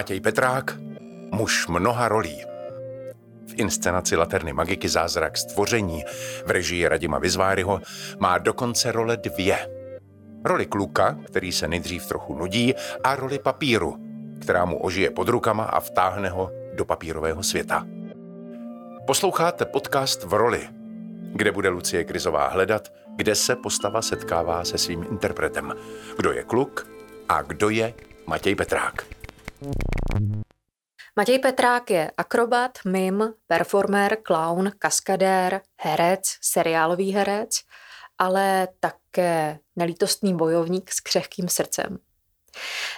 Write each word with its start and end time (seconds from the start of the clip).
Matěj 0.00 0.20
Petrák, 0.20 0.76
muž 1.32 1.66
mnoha 1.68 2.08
rolí. 2.08 2.44
V 3.46 3.54
inscenaci 3.56 4.16
Laterny 4.16 4.52
Magiky 4.52 4.88
Zázrak 4.88 5.36
stvoření 5.36 6.04
v 6.46 6.50
režii 6.50 6.88
Radima 6.88 7.18
Vizváryho 7.18 7.80
má 8.18 8.38
dokonce 8.38 8.92
role 8.92 9.16
dvě. 9.16 9.58
Roli 10.44 10.66
kluka, 10.66 11.18
který 11.26 11.52
se 11.52 11.68
nejdřív 11.68 12.06
trochu 12.06 12.34
nudí, 12.34 12.74
a 13.04 13.16
roli 13.16 13.38
papíru, 13.38 13.96
která 14.40 14.64
mu 14.64 14.82
ožije 14.82 15.10
pod 15.10 15.28
rukama 15.28 15.64
a 15.64 15.80
vtáhne 15.80 16.28
ho 16.28 16.50
do 16.74 16.84
papírového 16.84 17.42
světa. 17.42 17.86
Posloucháte 19.06 19.64
podcast 19.64 20.24
v 20.24 20.34
roli, 20.34 20.68
kde 21.34 21.52
bude 21.52 21.68
Lucie 21.68 22.04
Krizová 22.04 22.48
hledat, 22.48 22.92
kde 23.16 23.34
se 23.34 23.56
postava 23.56 24.02
setkává 24.02 24.64
se 24.64 24.78
svým 24.78 25.06
interpretem. 25.10 25.74
Kdo 26.16 26.32
je 26.32 26.42
kluk 26.42 26.86
a 27.28 27.42
kdo 27.42 27.68
je 27.68 27.94
Matěj 28.26 28.54
Petrák. 28.54 29.19
Matěj 31.16 31.38
Petrák 31.38 31.90
je 31.90 32.10
akrobat, 32.16 32.78
mim, 32.84 33.34
performer, 33.46 34.16
clown, 34.22 34.70
kaskadér, 34.78 35.60
herec, 35.80 36.20
seriálový 36.42 37.12
herec, 37.12 37.50
ale 38.18 38.68
také 38.80 39.58
nelítostný 39.76 40.36
bojovník 40.36 40.92
s 40.92 41.00
křehkým 41.00 41.48
srdcem. 41.48 41.98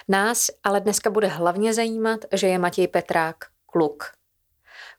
Nás 0.07 0.47
ale 0.63 0.79
dneska 0.79 1.09
bude 1.09 1.27
hlavně 1.27 1.73
zajímat, 1.73 2.19
že 2.33 2.47
je 2.47 2.59
Matěj 2.59 2.87
Petrák 2.87 3.35
kluk. 3.65 4.11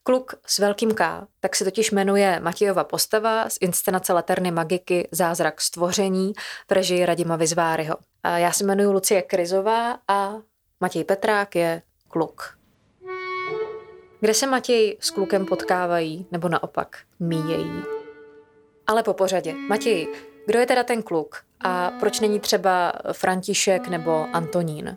Kluk 0.02 0.34
s 0.46 0.58
velkým 0.58 0.94
K, 0.94 1.26
tak 1.40 1.56
se 1.56 1.64
totiž 1.64 1.90
jmenuje 1.90 2.40
Matějova 2.40 2.84
postava 2.84 3.50
z 3.50 3.56
inscenace 3.60 4.12
Laterny 4.12 4.50
Magiky 4.50 5.08
Zázrak 5.12 5.60
stvoření 5.60 6.32
v 6.68 6.72
režii 6.72 7.06
Radima 7.06 7.36
Vizváryho. 7.36 7.96
Já 8.36 8.52
se 8.52 8.64
jmenuji 8.64 8.88
Lucie 8.88 9.22
Krizová 9.22 9.98
a 10.08 10.34
Matěj 10.84 11.04
Petrák 11.04 11.56
je 11.56 11.82
kluk. 12.08 12.58
Kde 14.20 14.34
se 14.34 14.46
Matěj 14.46 14.96
s 15.00 15.10
klukem 15.10 15.46
potkávají, 15.46 16.26
nebo 16.30 16.48
naopak 16.48 16.98
míjejí? 17.20 17.82
Ale 18.86 19.02
po 19.02 19.14
pořadě. 19.14 19.54
Matěj, 19.54 20.08
kdo 20.46 20.58
je 20.58 20.66
teda 20.66 20.82
ten 20.82 21.02
kluk 21.02 21.42
a 21.60 21.90
proč 22.00 22.20
není 22.20 22.40
třeba 22.40 22.92
František 23.12 23.88
nebo 23.88 24.26
Antonín? 24.32 24.96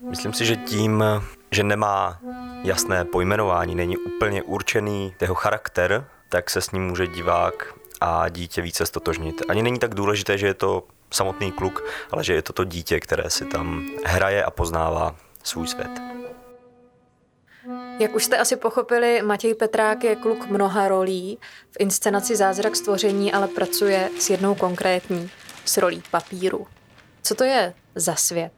Myslím 0.00 0.32
si, 0.32 0.44
že 0.46 0.56
tím, 0.56 1.04
že 1.50 1.62
nemá 1.62 2.20
jasné 2.62 3.04
pojmenování, 3.04 3.74
není 3.74 3.96
úplně 3.96 4.42
určený 4.42 5.14
jeho 5.20 5.34
charakter, 5.34 6.04
tak 6.28 6.50
se 6.50 6.60
s 6.60 6.70
ním 6.70 6.86
může 6.86 7.06
divák 7.06 7.74
a 8.00 8.28
dítě 8.28 8.62
více 8.62 8.86
stotožnit. 8.86 9.42
Ani 9.48 9.62
není 9.62 9.78
tak 9.78 9.94
důležité, 9.94 10.38
že 10.38 10.46
je 10.46 10.54
to 10.54 10.84
samotný 11.10 11.52
kluk, 11.52 11.84
ale 12.10 12.24
že 12.24 12.34
je 12.34 12.42
to 12.42 12.52
to 12.52 12.64
dítě, 12.64 13.00
které 13.00 13.30
si 13.30 13.44
tam 13.44 13.88
hraje 14.04 14.44
a 14.44 14.50
poznává 14.50 15.16
svůj 15.42 15.68
svět. 15.68 15.90
Jak 17.98 18.14
už 18.14 18.24
jste 18.24 18.38
asi 18.38 18.56
pochopili, 18.56 19.22
Matěj 19.22 19.54
Petrák 19.54 20.04
je 20.04 20.16
kluk 20.16 20.46
mnoha 20.46 20.88
rolí. 20.88 21.38
V 21.70 21.76
inscenaci 21.78 22.36
Zázrak 22.36 22.76
stvoření 22.76 23.32
ale 23.32 23.48
pracuje 23.48 24.10
s 24.18 24.30
jednou 24.30 24.54
konkrétní, 24.54 25.30
s 25.64 25.76
rolí 25.76 26.02
papíru. 26.10 26.66
Co 27.22 27.34
to 27.34 27.44
je 27.44 27.74
za 27.94 28.14
svět? 28.14 28.52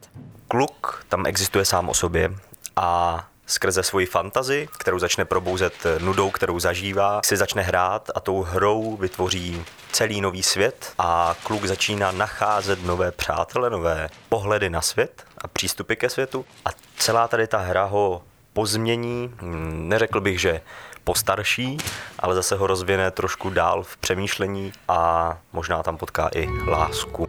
Kluk 0.47 1.05
tam 1.09 1.25
existuje 1.25 1.65
sám 1.65 1.89
o 1.89 1.93
sobě 1.93 2.31
a 2.75 3.27
skrze 3.53 3.83
svoji 3.83 4.05
fantazi, 4.05 4.69
kterou 4.77 4.99
začne 4.99 5.25
probouzet 5.25 5.73
nudou, 5.99 6.31
kterou 6.31 6.59
zažívá, 6.59 7.21
si 7.25 7.37
začne 7.37 7.61
hrát 7.61 8.09
a 8.15 8.19
tou 8.19 8.41
hrou 8.41 8.97
vytvoří 8.97 9.65
celý 9.91 10.21
nový 10.21 10.43
svět 10.43 10.93
a 10.97 11.35
kluk 11.43 11.65
začíná 11.65 12.11
nacházet 12.11 12.83
nové 12.85 13.11
přátele, 13.11 13.69
nové 13.69 14.09
pohledy 14.29 14.69
na 14.69 14.81
svět 14.81 15.23
a 15.37 15.47
přístupy 15.47 15.95
ke 15.95 16.09
světu 16.09 16.45
a 16.65 16.69
celá 16.97 17.27
tady 17.27 17.47
ta 17.47 17.57
hra 17.57 17.83
ho 17.83 18.23
pozmění, 18.53 19.33
hm, 19.41 19.89
neřekl 19.89 20.21
bych, 20.21 20.41
že 20.41 20.61
postarší, 21.03 21.77
ale 22.19 22.35
zase 22.35 22.55
ho 22.55 22.67
rozvine 22.67 23.11
trošku 23.11 23.49
dál 23.49 23.83
v 23.83 23.97
přemýšlení 23.97 24.73
a 24.87 25.37
možná 25.53 25.83
tam 25.83 25.97
potká 25.97 26.29
i 26.35 26.47
lásku. 26.67 27.27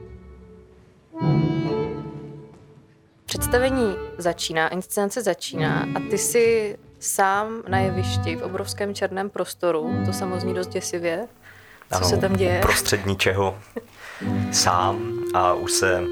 Představení 3.39 3.97
začíná, 4.19 4.69
inscenace 4.69 5.23
začíná 5.23 5.87
a 5.97 6.01
ty 6.11 6.19
si 6.19 6.79
sám 7.01 7.63
na 7.69 7.79
jevišti 7.79 8.37
v 8.37 8.43
obrovském 8.43 8.95
černém 8.95 9.31
prostoru, 9.31 10.03
to 10.07 10.13
samozřejmě 10.13 10.55
dost 10.55 10.67
děsivě. 10.67 11.29
Co 11.91 11.97
ano, 11.97 12.09
se 12.09 12.17
tam 12.17 12.33
děje? 12.33 12.61
Prostřední 12.63 13.17
čeho 13.17 13.59
sám 14.53 15.19
a 15.35 15.53
už 15.53 15.73
se 15.73 16.03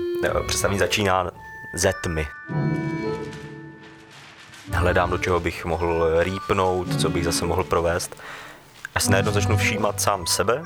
představení 0.46 0.78
začíná 0.78 1.30
ze 1.74 1.92
tmy. 2.02 2.26
Hledám, 4.72 5.10
do 5.10 5.18
čeho 5.18 5.40
bych 5.40 5.64
mohl 5.64 6.22
rýpnout, 6.22 7.00
co 7.00 7.10
bych 7.10 7.24
zase 7.24 7.44
mohl 7.46 7.64
provést. 7.64 8.16
A 8.94 9.00
si 9.00 9.10
najednou 9.10 9.32
začnu 9.32 9.56
všímat 9.56 10.00
sám 10.00 10.26
sebe 10.26 10.62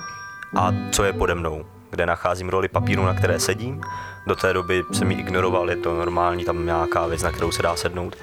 a 0.57 0.73
co 0.93 1.05
je 1.05 1.13
pode 1.13 1.35
mnou, 1.35 1.65
kde 1.91 2.07
nacházím 2.07 2.49
roli 2.49 2.69
papíru, 2.69 3.05
na 3.05 3.15
které 3.15 3.41
sedím. 3.41 3.81
Do 4.27 4.37
té 4.37 4.53
doby 4.53 4.83
jsem 4.93 5.11
ji 5.11 5.19
ignoroval, 5.19 5.71
je 5.71 5.77
to 5.77 5.95
normální, 5.95 6.45
tam 6.45 6.67
nějaká 6.67 7.07
věc, 7.07 7.23
na 7.23 7.33
kterou 7.33 7.51
se 7.51 7.63
dá 7.63 7.77
sednout. 7.77 8.17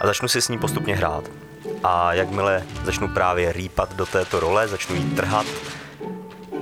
A 0.00 0.06
začnu 0.06 0.28
si 0.28 0.42
s 0.42 0.48
ní 0.48 0.58
postupně 0.58 0.96
hrát. 0.96 1.24
A 1.84 2.14
jakmile 2.14 2.62
začnu 2.84 3.08
právě 3.08 3.52
rýpat 3.52 3.96
do 3.96 4.06
této 4.06 4.40
role, 4.40 4.68
začnu 4.68 4.96
jí 4.96 5.10
trhat, 5.10 5.46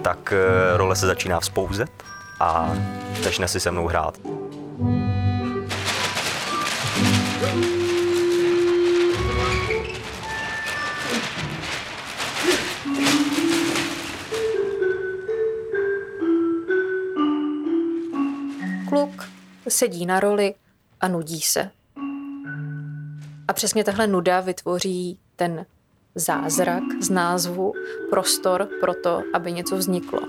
tak 0.02 0.32
eh, 0.32 0.76
role 0.76 0.96
se 0.96 1.06
začíná 1.06 1.40
vzpouzet 1.40 1.90
a 2.40 2.70
začne 3.22 3.48
si 3.48 3.60
se 3.60 3.70
mnou 3.70 3.86
hrát. 3.86 4.18
Sedí 19.70 20.06
na 20.06 20.20
roli 20.20 20.54
a 21.00 21.08
nudí 21.08 21.40
se. 21.40 21.70
A 23.48 23.52
přesně 23.52 23.84
tahle 23.84 24.06
nuda 24.06 24.40
vytvoří 24.40 25.18
ten 25.36 25.66
zázrak 26.14 26.82
z 27.00 27.10
názvu, 27.10 27.72
prostor 28.10 28.68
pro 28.80 28.94
to, 28.94 29.22
aby 29.32 29.52
něco 29.52 29.76
vzniklo. 29.76 30.20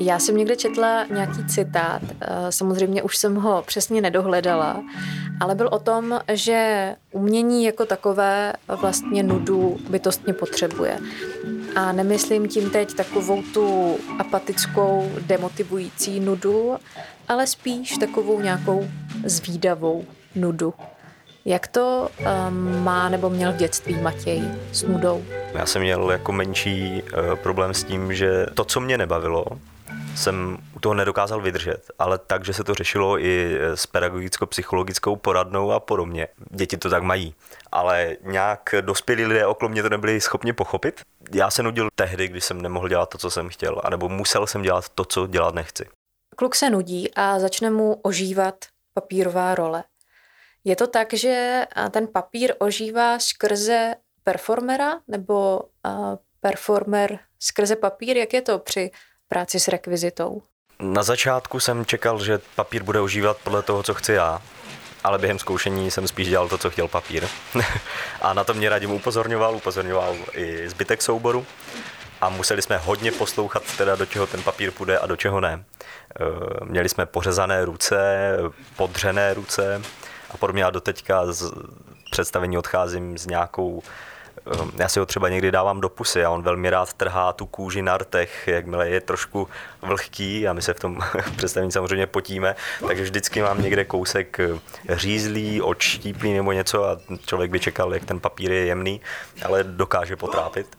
Já 0.00 0.18
jsem 0.18 0.36
někde 0.36 0.56
četla 0.56 1.04
nějaký 1.04 1.46
citát, 1.46 2.02
eh, 2.20 2.52
samozřejmě 2.52 3.02
už 3.02 3.16
jsem 3.16 3.34
ho 3.34 3.62
přesně 3.66 4.00
nedohledala, 4.00 4.82
ale 5.40 5.54
byl 5.54 5.68
o 5.72 5.78
tom, 5.78 6.20
že 6.32 6.96
umění 7.12 7.64
jako 7.64 7.86
takové 7.86 8.52
vlastně 8.80 9.22
nudu 9.22 9.76
bytostně 9.90 10.32
potřebuje. 10.32 10.98
A 11.76 11.92
nemyslím 11.92 12.48
tím 12.48 12.70
teď 12.70 12.94
takovou 12.94 13.42
tu 13.42 13.96
apatickou, 14.18 15.10
demotivující 15.26 16.20
nudu, 16.20 16.76
ale 17.28 17.46
spíš 17.46 17.98
takovou 17.98 18.40
nějakou 18.40 18.88
zvídavou 19.24 20.04
nudu. 20.34 20.74
Jak 21.44 21.66
to 21.66 22.08
um, 22.48 22.84
má 22.84 23.08
nebo 23.08 23.30
měl 23.30 23.52
v 23.52 23.56
dětství 23.56 23.94
Matěj 23.94 24.42
s 24.72 24.82
nudou? 24.82 25.24
Já 25.54 25.66
jsem 25.66 25.82
měl 25.82 26.10
jako 26.10 26.32
menší 26.32 27.02
uh, 27.02 27.34
problém 27.34 27.74
s 27.74 27.84
tím, 27.84 28.14
že 28.14 28.46
to, 28.54 28.64
co 28.64 28.80
mě 28.80 28.98
nebavilo, 28.98 29.44
jsem 30.16 30.58
u 30.76 30.80
toho 30.80 30.94
nedokázal 30.94 31.40
vydržet, 31.40 31.90
ale 31.98 32.18
tak, 32.18 32.44
že 32.44 32.52
se 32.52 32.64
to 32.64 32.74
řešilo 32.74 33.18
i 33.18 33.58
s 33.60 33.86
pedagogicko-psychologickou 33.86 35.16
poradnou 35.16 35.72
a 35.72 35.80
podobně. 35.80 36.28
Děti 36.50 36.76
to 36.76 36.90
tak 36.90 37.02
mají. 37.02 37.34
Ale 37.72 38.16
nějak 38.22 38.74
dospělí 38.80 39.24
lidé 39.24 39.46
okolo 39.46 39.68
mě 39.68 39.82
to 39.82 39.88
nebyli 39.88 40.20
schopni 40.20 40.52
pochopit. 40.52 41.00
Já 41.34 41.50
se 41.50 41.62
nudil 41.62 41.88
tehdy, 41.94 42.28
když 42.28 42.44
jsem 42.44 42.62
nemohl 42.62 42.88
dělat 42.88 43.08
to, 43.08 43.18
co 43.18 43.30
jsem 43.30 43.48
chtěl, 43.48 43.80
anebo 43.84 44.08
musel 44.08 44.46
jsem 44.46 44.62
dělat 44.62 44.88
to, 44.88 45.04
co 45.04 45.26
dělat 45.26 45.54
nechci. 45.54 45.86
Kluk 46.36 46.54
se 46.54 46.70
nudí 46.70 47.14
a 47.14 47.38
začne 47.38 47.70
mu 47.70 48.00
ožívat 48.02 48.54
papírová 48.94 49.54
role. 49.54 49.84
Je 50.64 50.76
to 50.76 50.86
tak, 50.86 51.12
že 51.12 51.66
ten 51.90 52.06
papír 52.06 52.54
ožívá 52.58 53.18
skrze 53.18 53.94
performera 54.24 55.00
nebo 55.08 55.60
performer 56.40 57.18
skrze 57.38 57.76
papír? 57.76 58.16
Jak 58.16 58.32
je 58.32 58.42
to 58.42 58.58
při 58.58 58.90
práci 59.28 59.60
s 59.60 59.68
rekvizitou? 59.68 60.42
Na 60.80 61.02
začátku 61.02 61.60
jsem 61.60 61.84
čekal, 61.84 62.24
že 62.24 62.40
papír 62.54 62.82
bude 62.82 63.00
užívat 63.00 63.36
podle 63.44 63.62
toho, 63.62 63.82
co 63.82 63.94
chci 63.94 64.12
já, 64.12 64.42
ale 65.04 65.18
během 65.18 65.38
zkoušení 65.38 65.90
jsem 65.90 66.08
spíš 66.08 66.28
dělal 66.28 66.48
to, 66.48 66.58
co 66.58 66.70
chtěl 66.70 66.88
papír. 66.88 67.28
a 68.22 68.34
na 68.34 68.44
to 68.44 68.54
mě 68.54 68.68
Radim 68.68 68.90
upozorňoval, 68.90 69.56
upozorňoval 69.56 70.16
i 70.32 70.68
zbytek 70.68 71.02
souboru 71.02 71.46
a 72.20 72.28
museli 72.28 72.62
jsme 72.62 72.76
hodně 72.76 73.12
poslouchat, 73.12 73.62
teda 73.76 73.96
do 73.96 74.06
čeho 74.06 74.26
ten 74.26 74.42
papír 74.42 74.70
půjde 74.70 74.98
a 74.98 75.06
do 75.06 75.16
čeho 75.16 75.40
ne. 75.40 75.64
Eh, 76.20 76.24
měli 76.64 76.88
jsme 76.88 77.06
pořezané 77.06 77.64
ruce, 77.64 78.36
podřené 78.76 79.34
ruce 79.34 79.82
a 80.30 80.36
podobně. 80.36 80.62
Já 80.62 80.70
doteďka 80.70 81.32
z 81.32 81.52
představení 82.10 82.58
odcházím 82.58 83.18
s 83.18 83.26
nějakou 83.26 83.82
já 84.76 84.88
si 84.88 84.98
ho 84.98 85.06
třeba 85.06 85.28
někdy 85.28 85.50
dávám 85.50 85.80
do 85.80 85.88
pusy 85.88 86.24
a 86.24 86.30
on 86.30 86.42
velmi 86.42 86.70
rád 86.70 86.92
trhá 86.92 87.32
tu 87.32 87.46
kůži 87.46 87.82
na 87.82 87.98
rtech, 87.98 88.48
jakmile 88.48 88.88
je 88.88 89.00
trošku 89.00 89.48
vlhký 89.82 90.48
a 90.48 90.52
my 90.52 90.62
se 90.62 90.74
v 90.74 90.80
tom 90.80 91.00
představení 91.36 91.72
samozřejmě 91.72 92.06
potíme, 92.06 92.56
takže 92.86 93.02
vždycky 93.02 93.42
mám 93.42 93.62
někde 93.62 93.84
kousek 93.84 94.40
eh, 94.40 94.58
řízlý, 94.96 95.62
odštíplý 95.62 96.32
nebo 96.32 96.52
něco 96.52 96.84
a 96.84 96.98
člověk 97.26 97.50
by 97.50 97.60
čekal, 97.60 97.94
jak 97.94 98.04
ten 98.04 98.20
papír 98.20 98.52
je 98.52 98.64
jemný, 98.64 99.00
ale 99.44 99.64
dokáže 99.64 100.16
potrápit. 100.16 100.76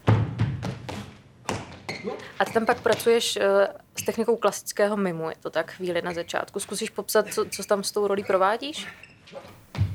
A 2.38 2.44
ty 2.44 2.52
tam 2.52 2.66
pak 2.66 2.80
pracuješ 2.80 3.36
eh, 3.36 3.68
s 3.96 4.02
technikou 4.02 4.36
klasického 4.36 4.96
mimu, 4.96 5.30
je 5.30 5.36
to 5.40 5.50
tak 5.50 5.72
chvíli 5.72 6.02
na 6.02 6.12
začátku. 6.12 6.60
Zkusíš 6.60 6.90
popsat, 6.90 7.26
co, 7.32 7.44
co 7.44 7.64
tam 7.64 7.84
s 7.84 7.92
tou 7.92 8.06
rolí 8.06 8.24
provádíš? 8.24 8.86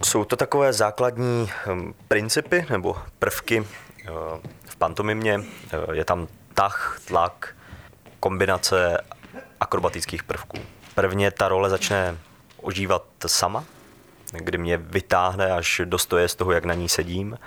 Jsou 0.05 0.25
to 0.25 0.35
takové 0.35 0.73
základní 0.73 1.49
hm, 1.65 1.93
principy 2.07 2.65
nebo 2.69 2.95
prvky 3.19 3.63
eh, 3.63 4.09
v 4.65 4.75
pantomimě. 4.75 5.39
Eh, 5.73 5.95
je 5.95 6.05
tam 6.05 6.27
tah, 6.53 6.99
tlak, 7.05 7.55
kombinace 8.19 8.97
akrobatických 9.59 10.23
prvků. 10.23 10.57
Prvně 10.95 11.31
ta 11.31 11.47
role 11.47 11.69
začne 11.69 12.17
ožívat 12.61 13.03
sama, 13.27 13.63
kdy 14.31 14.57
mě 14.57 14.77
vytáhne 14.77 15.51
až 15.51 15.81
do 15.85 15.97
stoje 15.97 16.27
z 16.27 16.35
toho, 16.35 16.51
jak 16.51 16.65
na 16.65 16.73
ní 16.73 16.89
sedím 16.89 17.37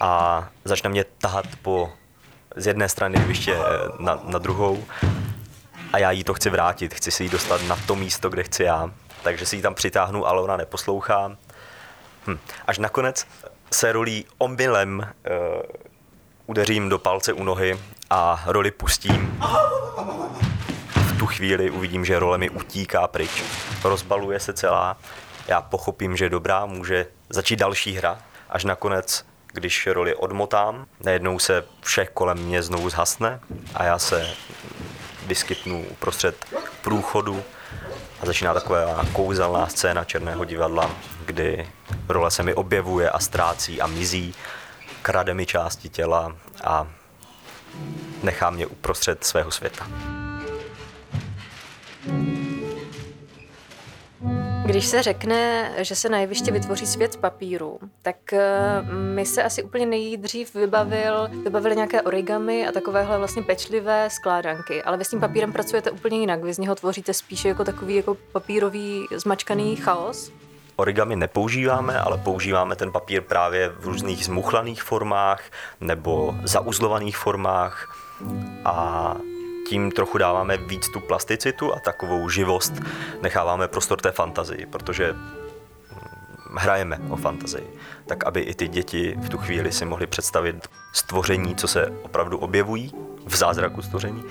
a 0.00 0.48
začne 0.64 0.90
mě 0.90 1.04
tahat 1.04 1.46
po 1.62 1.92
z 2.56 2.66
jedné 2.66 2.88
strany 2.88 3.20
jeviště 3.20 3.58
na, 3.98 4.20
na 4.24 4.38
druhou 4.38 4.84
a 5.92 5.98
já 5.98 6.10
jí 6.10 6.24
to 6.24 6.34
chci 6.34 6.50
vrátit, 6.50 6.94
chci 6.94 7.10
si 7.10 7.22
ji 7.22 7.28
dostat 7.28 7.62
na 7.62 7.76
to 7.86 7.96
místo, 7.96 8.30
kde 8.30 8.42
chci 8.42 8.62
já. 8.62 8.90
Takže 9.26 9.46
si 9.46 9.56
ji 9.56 9.62
tam 9.62 9.74
přitáhnu, 9.74 10.26
ale 10.26 10.42
ona 10.42 10.56
neposlouchá. 10.56 11.36
Hm. 12.26 12.38
Až 12.66 12.78
nakonec 12.78 13.26
se 13.72 13.92
rolí 13.92 14.26
omylem 14.38 14.98
uh, 14.98 15.62
udeřím 16.46 16.88
do 16.88 16.98
palce 16.98 17.32
u 17.32 17.44
nohy 17.44 17.78
a 18.10 18.42
roli 18.46 18.70
pustím. 18.70 19.38
V 20.96 21.18
tu 21.18 21.26
chvíli 21.26 21.70
uvidím, 21.70 22.04
že 22.04 22.18
role 22.18 22.38
mi 22.38 22.50
utíká 22.50 23.08
pryč. 23.08 23.44
Rozbaluje 23.84 24.40
se 24.40 24.52
celá. 24.52 24.96
Já 25.48 25.60
pochopím, 25.60 26.16
že 26.16 26.28
dobrá, 26.28 26.66
může 26.66 27.06
začít 27.30 27.56
další 27.56 27.92
hra. 27.92 28.18
Až 28.50 28.64
nakonec 28.64 29.24
když 29.52 29.86
roli 29.86 30.14
odmotám, 30.14 30.86
najednou 31.04 31.38
se 31.38 31.64
všech 31.80 32.10
kolem 32.10 32.38
mě 32.38 32.62
znovu 32.62 32.90
zhasne 32.90 33.40
a 33.74 33.84
já 33.84 33.98
se 33.98 34.30
vyskytnu 35.26 35.86
uprostřed 35.90 36.44
průchodu 36.82 37.44
a 38.20 38.26
začíná 38.26 38.54
taková 38.54 39.04
kouzelná 39.12 39.66
scéna 39.66 40.04
černého 40.04 40.44
divadla, 40.44 40.90
kdy 41.26 41.68
role 42.08 42.30
se 42.30 42.42
mi 42.42 42.54
objevuje 42.54 43.10
a 43.10 43.18
ztrácí 43.18 43.80
a 43.80 43.86
mizí, 43.86 44.34
krade 45.02 45.34
mi 45.34 45.46
části 45.46 45.88
těla 45.88 46.36
a 46.64 46.86
nechá 48.22 48.50
mě 48.50 48.66
uprostřed 48.66 49.24
svého 49.24 49.50
světa. 49.50 49.86
Když 54.66 54.86
se 54.86 55.02
řekne, 55.02 55.72
že 55.78 55.94
se 55.94 56.08
na 56.08 56.18
jeviště 56.18 56.52
vytvoří 56.52 56.86
svět 56.86 57.12
z 57.12 57.16
papíru, 57.16 57.78
tak 58.02 58.32
eh, 58.32 58.82
my 59.14 59.26
se 59.26 59.42
asi 59.42 59.62
úplně 59.62 59.86
nejdřív 59.86 60.54
vybavil, 60.54 61.28
vybavili 61.44 61.76
nějaké 61.76 62.02
origami 62.02 62.68
a 62.68 62.72
takovéhle 62.72 63.18
vlastně 63.18 63.42
pečlivé 63.42 64.10
skládanky, 64.10 64.82
ale 64.82 64.96
vy 64.96 65.04
s 65.04 65.08
tím 65.08 65.20
papírem 65.20 65.52
pracujete 65.52 65.90
úplně 65.90 66.18
jinak. 66.18 66.44
Vy 66.44 66.52
z 66.52 66.58
něho 66.58 66.74
tvoříte 66.74 67.14
spíše 67.14 67.48
jako 67.48 67.64
takový 67.64 67.94
jako 67.94 68.16
papírový 68.32 69.06
zmačkaný 69.16 69.76
chaos. 69.76 70.32
Origami 70.76 71.16
nepoužíváme, 71.16 72.00
ale 72.00 72.18
používáme 72.18 72.76
ten 72.76 72.92
papír 72.92 73.22
právě 73.22 73.68
v 73.68 73.84
různých 73.84 74.24
zmuchlaných 74.24 74.82
formách 74.82 75.42
nebo 75.80 76.36
zauzlovaných 76.44 77.16
formách 77.16 77.96
a 78.64 79.16
tím 79.68 79.90
trochu 79.90 80.18
dáváme 80.18 80.56
víc 80.56 80.88
tu 80.88 81.00
plasticitu 81.00 81.74
a 81.74 81.80
takovou 81.80 82.28
živost 82.28 82.72
necháváme 83.22 83.68
prostor 83.68 84.00
té 84.00 84.12
fantazii, 84.12 84.66
protože 84.66 85.12
hm, 85.12 86.56
hrajeme 86.56 86.98
o 87.10 87.16
fantazii, 87.16 87.70
tak 88.06 88.24
aby 88.24 88.40
i 88.40 88.54
ty 88.54 88.68
děti 88.68 89.16
v 89.22 89.28
tu 89.28 89.38
chvíli 89.38 89.72
si 89.72 89.84
mohly 89.84 90.06
představit 90.06 90.68
stvoření, 90.92 91.56
co 91.56 91.68
se 91.68 91.92
opravdu 92.02 92.38
objevují 92.38 92.92
v 93.26 93.36
zázraku 93.36 93.82
stvoření, 93.82 94.24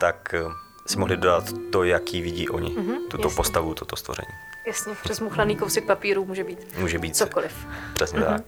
tak 0.00 0.34
hm, 0.34 0.52
si 0.86 0.98
mohli 0.98 1.16
dodat 1.16 1.44
to, 1.72 1.84
jaký 1.84 2.22
vidí 2.22 2.48
oni, 2.48 2.68
mm-hmm, 2.68 2.96
tuto 3.10 3.28
jasně. 3.28 3.36
postavu, 3.36 3.74
toto 3.74 3.96
stvoření. 3.96 4.32
Jasně, 4.66 4.94
přes 5.02 5.20
muchlaný 5.20 5.56
kousek 5.56 5.84
papíru 5.84 6.24
může 6.24 6.44
být, 6.44 6.78
může 6.78 6.98
být 6.98 7.16
cokoliv. 7.16 7.66
Přesně 7.94 8.20
mm-hmm. 8.20 8.36
tak. 8.36 8.42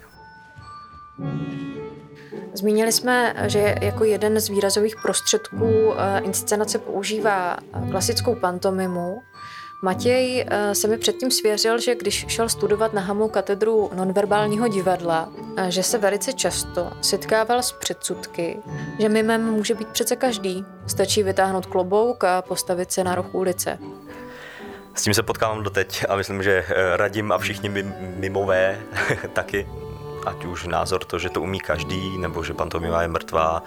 Zmínili 2.54 2.92
jsme, 2.92 3.34
že 3.46 3.74
jako 3.80 4.04
jeden 4.04 4.40
z 4.40 4.48
výrazových 4.48 4.96
prostředků 5.02 5.92
eh, 5.96 6.20
inscenace 6.20 6.78
používá 6.78 7.56
eh, 7.56 7.90
klasickou 7.90 8.34
pantomimu. 8.34 9.22
Matěj 9.82 10.46
eh, 10.48 10.74
se 10.74 10.88
mi 10.88 10.98
předtím 10.98 11.30
svěřil, 11.30 11.78
že 11.78 11.94
když 11.94 12.26
šel 12.28 12.48
studovat 12.48 12.92
na 12.92 13.00
Hamu 13.00 13.28
katedru 13.28 13.90
nonverbálního 13.94 14.68
divadla, 14.68 15.32
že 15.68 15.82
se 15.82 15.98
velice 15.98 16.32
často 16.32 16.90
setkával 17.00 17.62
s 17.62 17.72
předsudky, 17.72 18.58
že 19.00 19.08
mimem 19.08 19.44
může 19.52 19.74
být 19.74 19.88
přece 19.88 20.16
každý. 20.16 20.64
Stačí 20.86 21.22
vytáhnout 21.22 21.66
klobouk 21.66 22.24
a 22.24 22.42
postavit 22.42 22.92
se 22.92 23.04
na 23.04 23.14
roh 23.14 23.34
ulice. 23.34 23.78
S 24.94 25.02
tím 25.02 25.14
se 25.14 25.22
potkávám 25.22 25.62
doteď 25.62 26.04
a 26.08 26.16
myslím, 26.16 26.42
že 26.42 26.64
radím 26.96 27.32
a 27.32 27.38
všichni 27.38 27.68
mimové 27.98 28.80
taky 29.32 29.66
ať 30.26 30.44
už 30.44 30.66
názor 30.66 31.04
to, 31.04 31.18
že 31.18 31.30
to 31.30 31.40
umí 31.40 31.60
každý, 31.60 32.18
nebo 32.18 32.44
že 32.44 32.54
pantomima 32.54 33.02
je 33.02 33.08
mrtvá, 33.08 33.62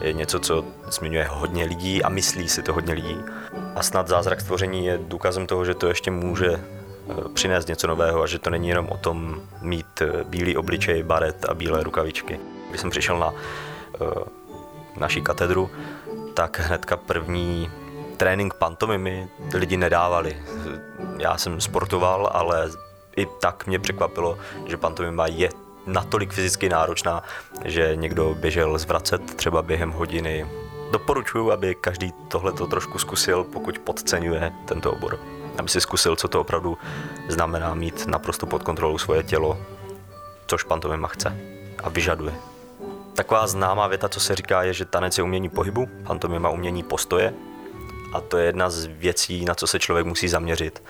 je 0.00 0.12
něco, 0.12 0.40
co 0.40 0.64
zmiňuje 0.90 1.26
hodně 1.30 1.64
lidí 1.64 2.02
a 2.02 2.08
myslí 2.08 2.48
si 2.48 2.62
to 2.62 2.72
hodně 2.72 2.94
lidí. 2.94 3.16
A 3.74 3.82
snad 3.82 4.08
zázrak 4.08 4.40
stvoření 4.40 4.86
je 4.86 4.98
důkazem 4.98 5.46
toho, 5.46 5.64
že 5.64 5.74
to 5.74 5.88
ještě 5.88 6.10
může 6.10 6.52
eh, 6.52 7.28
přinést 7.34 7.68
něco 7.68 7.86
nového 7.86 8.22
a 8.22 8.26
že 8.26 8.38
to 8.38 8.50
není 8.50 8.68
jenom 8.68 8.88
o 8.88 8.96
tom 8.96 9.40
mít 9.62 10.02
eh, 10.02 10.24
bílý 10.24 10.56
obličej, 10.56 11.02
baret 11.02 11.44
a 11.48 11.54
bílé 11.54 11.82
rukavičky. 11.82 12.40
Když 12.68 12.80
jsem 12.80 12.90
přišel 12.90 13.18
na 13.18 13.30
uh, 13.30 13.36
naší 14.96 15.22
katedru, 15.22 15.70
tak 16.34 16.60
hnedka 16.60 16.96
první 16.96 17.70
trénink 18.16 18.54
pantomimy 18.54 19.28
lidi 19.54 19.76
nedávali. 19.76 20.36
Já 21.18 21.38
jsem 21.38 21.60
sportoval, 21.60 22.30
ale 22.32 22.70
i 23.16 23.26
tak 23.40 23.66
mě 23.66 23.78
překvapilo, 23.78 24.38
že 24.66 24.76
pantomima 24.76 25.26
je 25.26 25.48
natolik 25.86 26.32
fyzicky 26.32 26.68
náročná, 26.68 27.22
že 27.64 27.96
někdo 27.96 28.34
běžel 28.34 28.78
zvracet 28.78 29.34
třeba 29.36 29.62
během 29.62 29.90
hodiny. 29.90 30.46
Doporučuji, 30.92 31.52
aby 31.52 31.74
každý 31.74 32.12
tohle 32.28 32.52
to 32.52 32.66
trošku 32.66 32.98
zkusil, 32.98 33.44
pokud 33.44 33.78
podceňuje 33.78 34.52
tento 34.64 34.92
obor. 34.92 35.18
Aby 35.58 35.68
si 35.68 35.80
zkusil, 35.80 36.16
co 36.16 36.28
to 36.28 36.40
opravdu 36.40 36.78
znamená 37.28 37.74
mít 37.74 38.06
naprosto 38.06 38.46
pod 38.46 38.62
kontrolou 38.62 38.98
svoje 38.98 39.22
tělo, 39.22 39.58
což 40.46 40.62
pantomima 40.62 41.08
chce 41.08 41.36
a 41.82 41.88
vyžaduje. 41.88 42.34
Taková 43.14 43.46
známá 43.46 43.86
věta, 43.86 44.08
co 44.08 44.20
se 44.20 44.34
říká, 44.34 44.62
je, 44.62 44.72
že 44.72 44.84
tanec 44.84 45.18
je 45.18 45.24
umění 45.24 45.48
pohybu, 45.48 45.88
pantomima 46.06 46.50
umění 46.50 46.82
postoje. 46.82 47.34
A 48.12 48.20
to 48.20 48.38
je 48.38 48.46
jedna 48.46 48.70
z 48.70 48.86
věcí, 48.86 49.44
na 49.44 49.54
co 49.54 49.66
se 49.66 49.78
člověk 49.78 50.06
musí 50.06 50.28
zaměřit. 50.28 50.82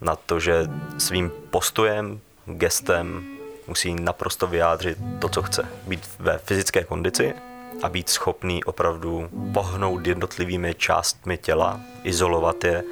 Na 0.00 0.16
to, 0.16 0.40
že 0.40 0.66
svým 0.98 1.32
postojem, 1.50 2.20
gestem, 2.46 3.24
musí 3.70 3.94
naprosto 3.94 4.46
vyjádřit 4.46 4.98
to, 5.18 5.28
co 5.28 5.42
chce. 5.42 5.68
Být 5.86 6.08
ve 6.18 6.38
fyzické 6.38 6.84
kondici 6.84 7.34
a 7.82 7.88
být 7.88 8.08
schopný 8.08 8.64
opravdu 8.64 9.28
pohnout 9.54 10.06
jednotlivými 10.06 10.74
částmi 10.74 11.38
těla, 11.38 11.80
izolovat 12.02 12.64
je 12.64 12.84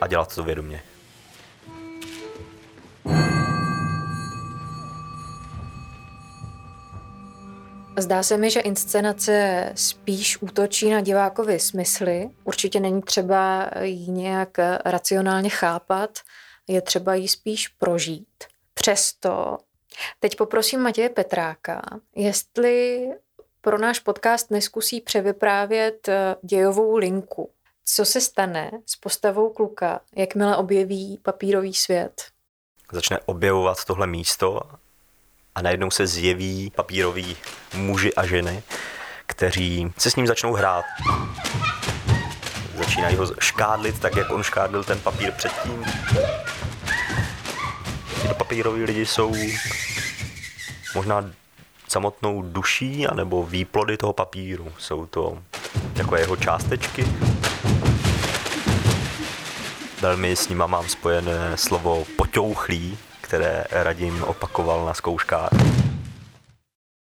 a 0.00 0.06
dělat 0.06 0.34
to 0.34 0.44
vědomě. 0.44 0.82
Zdá 7.98 8.22
se 8.22 8.36
mi, 8.36 8.50
že 8.50 8.60
inscenace 8.60 9.72
spíš 9.74 10.42
útočí 10.42 10.90
na 10.90 11.00
divákovi 11.00 11.60
smysly. 11.60 12.30
Určitě 12.44 12.80
není 12.80 13.02
třeba 13.02 13.70
ji 13.82 14.10
nějak 14.10 14.58
racionálně 14.84 15.50
chápat, 15.50 16.18
je 16.68 16.82
třeba 16.82 17.14
ji 17.14 17.28
spíš 17.28 17.68
prožít. 17.68 18.55
Přesto 18.86 19.58
teď 20.20 20.36
poprosím 20.36 20.80
Matěje 20.80 21.08
Petráka, 21.08 21.82
jestli 22.14 23.06
pro 23.60 23.78
náš 23.78 23.98
podcast 23.98 24.50
neskusí 24.50 25.00
převyprávět 25.00 26.08
eh, 26.08 26.36
dějovou 26.42 26.96
linku. 26.96 27.50
Co 27.84 28.04
se 28.04 28.20
stane 28.20 28.70
s 28.86 28.96
postavou 28.96 29.50
kluka, 29.50 30.00
jakmile 30.16 30.56
objeví 30.56 31.18
papírový 31.22 31.74
svět? 31.74 32.22
Začne 32.92 33.18
objevovat 33.26 33.84
tohle 33.84 34.06
místo 34.06 34.60
a 35.54 35.62
najednou 35.62 35.90
se 35.90 36.06
zjeví 36.06 36.72
papíroví 36.76 37.36
muži 37.74 38.14
a 38.14 38.26
ženy, 38.26 38.62
kteří 39.26 39.92
se 39.98 40.10
s 40.10 40.16
ním 40.16 40.26
začnou 40.26 40.52
hrát. 40.52 40.84
Začínají 42.74 43.16
ho 43.16 43.26
škádlit 43.40 44.00
tak, 44.00 44.16
jak 44.16 44.30
on 44.30 44.42
škádlil 44.42 44.84
ten 44.84 45.00
papír 45.00 45.32
předtím 45.32 45.84
papíroví 48.38 48.84
lidi 48.84 49.06
jsou 49.06 49.34
možná 50.94 51.30
samotnou 51.88 52.42
duší 52.42 53.06
anebo 53.06 53.42
výplody 53.42 53.96
toho 53.96 54.12
papíru. 54.12 54.72
Jsou 54.78 55.06
to 55.06 55.38
takové 55.96 56.20
jeho 56.20 56.36
částečky. 56.36 57.06
Velmi 60.00 60.36
s 60.36 60.48
nima 60.48 60.66
mám 60.66 60.88
spojené 60.88 61.56
slovo 61.56 62.04
poťouchlý, 62.16 62.98
které 63.20 63.64
Radim 63.70 64.22
opakoval 64.22 64.86
na 64.86 64.94
zkouškách. 64.94 65.50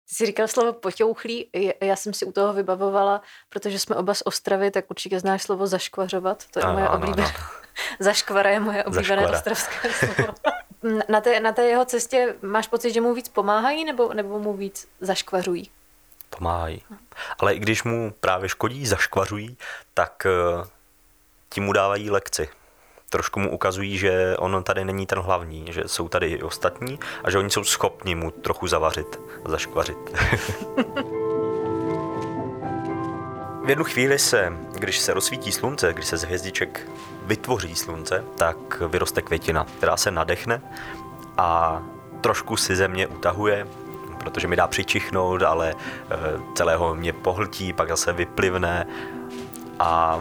Ty 0.09 0.15
jsi 0.15 0.27
říkal 0.27 0.49
slovo 0.49 0.73
poťouchlý, 0.73 1.51
já 1.83 1.97
jsem 1.97 2.15
si 2.15 2.25
u 2.25 2.33
toho 2.33 2.53
vybavovala, 2.53 3.21
protože 3.49 3.79
jsme 3.79 3.97
oba 3.97 4.15
z 4.15 4.23
Ostravy, 4.25 4.71
tak 4.71 4.85
určitě 4.91 5.21
znáš 5.21 5.43
slovo 5.43 5.67
zaškvařovat, 5.67 6.45
to 6.51 6.59
je 6.59 6.63
ano, 6.63 6.75
moje 6.75 6.89
oblíbené. 6.89 7.35
Zaškvara 8.01 8.51
je 8.51 8.61
moje 8.61 8.85
oblíbené 8.85 9.29
ostravské 9.29 9.89
slovo. 9.93 10.35
Na 11.09 11.21
té, 11.21 11.41
na 11.41 11.53
té 11.53 11.63
jeho 11.63 11.85
cestě 11.85 12.35
máš 12.43 12.69
pocit, 12.69 12.93
že 12.93 13.01
mu 13.01 13.15
víc 13.15 13.29
pomáhají 13.29 13.85
nebo, 13.85 14.15
nebo 14.15 14.39
mu 14.39 14.53
víc 14.53 14.89
zaškvařují? 15.01 15.71
Pomáhají. 16.39 16.83
Ale 17.39 17.55
i 17.55 17.59
když 17.59 17.83
mu 17.83 18.15
právě 18.21 18.49
škodí, 18.49 18.87
zaškvařují, 18.87 19.57
tak 19.95 20.27
eh, 20.27 20.67
tím 21.49 21.65
mu 21.65 21.73
dávají 21.73 22.11
lekci 22.11 22.49
trošku 23.15 23.41
mu 23.41 23.51
ukazují, 23.51 23.99
že 23.99 24.37
on 24.39 24.63
tady 24.65 24.85
není 24.85 25.07
ten 25.07 25.19
hlavní, 25.19 25.67
že 25.71 25.83
jsou 25.87 26.09
tady 26.09 26.27
i 26.27 26.43
ostatní 26.43 26.99
a 27.25 27.31
že 27.31 27.39
oni 27.39 27.51
jsou 27.51 27.65
schopni 27.65 28.15
mu 28.15 28.31
trochu 28.31 28.67
zavařit, 28.67 29.21
zaškvařit. 29.47 29.99
v 33.65 33.69
jednu 33.69 33.85
chvíli 33.85 34.19
se, 34.19 34.53
když 34.73 34.99
se 34.99 35.15
rozsvítí 35.15 35.53
slunce, 35.53 35.93
když 35.93 36.07
se 36.07 36.17
z 36.17 36.23
hvězdiček 36.25 36.89
vytvoří 37.25 37.75
slunce, 37.75 38.25
tak 38.37 38.81
vyroste 38.81 39.23
květina, 39.23 39.67
která 39.79 39.97
se 39.97 40.11
nadechne 40.11 40.63
a 41.37 41.83
trošku 42.21 42.57
si 42.57 42.77
země 42.77 43.07
utahuje, 43.07 43.67
protože 44.19 44.49
mi 44.49 44.57
dá 44.57 44.67
přičichnout, 44.67 45.43
ale 45.43 45.75
eh, 45.75 46.17
celého 46.55 46.95
mě 46.95 47.13
pohltí, 47.13 47.73
pak 47.73 47.89
zase 47.89 48.13
vyplivne 48.13 48.87
a 49.79 50.21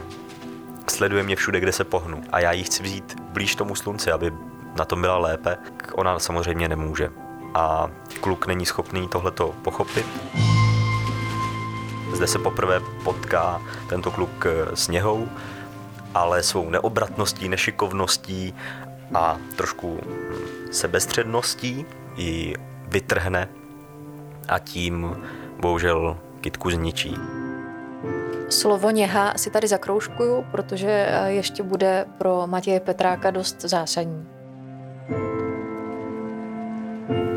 sleduje 0.89 1.23
mě 1.23 1.35
všude, 1.35 1.59
kde 1.59 1.71
se 1.71 1.83
pohnu. 1.83 2.21
A 2.31 2.39
já 2.39 2.51
ji 2.51 2.63
chci 2.63 2.83
vzít 2.83 3.15
blíž 3.21 3.55
tomu 3.55 3.75
slunci, 3.75 4.11
aby 4.11 4.31
na 4.77 4.85
tom 4.85 5.01
byla 5.01 5.17
lépe. 5.17 5.57
Ona 5.93 6.19
samozřejmě 6.19 6.67
nemůže. 6.67 7.09
A 7.53 7.89
kluk 8.21 8.47
není 8.47 8.65
schopný 8.65 9.07
tohleto 9.07 9.53
pochopit. 9.61 10.05
Zde 12.13 12.27
se 12.27 12.39
poprvé 12.39 12.79
potká 13.03 13.61
tento 13.87 14.11
kluk 14.11 14.45
eh, 14.45 14.75
s 14.75 14.87
něhou, 14.87 15.29
ale 16.13 16.43
svou 16.43 16.69
neobratností, 16.69 17.49
nešikovností 17.49 18.53
a 19.13 19.37
trošku 19.55 19.99
sebestředností 20.71 21.85
ji 22.15 22.55
vytrhne 22.87 23.49
a 24.47 24.59
tím 24.59 25.17
bohužel 25.59 26.17
kytku 26.41 26.69
zničí. 26.69 27.17
Slovo 28.49 28.89
něha 28.89 29.33
si 29.37 29.49
tady 29.49 29.67
zakroužkuju, 29.67 30.45
protože 30.51 31.09
ještě 31.27 31.63
bude 31.63 32.05
pro 32.17 32.43
Matěje 32.47 32.79
Petráka 32.79 33.31
dost 33.31 33.61
zásadní. 33.61 34.32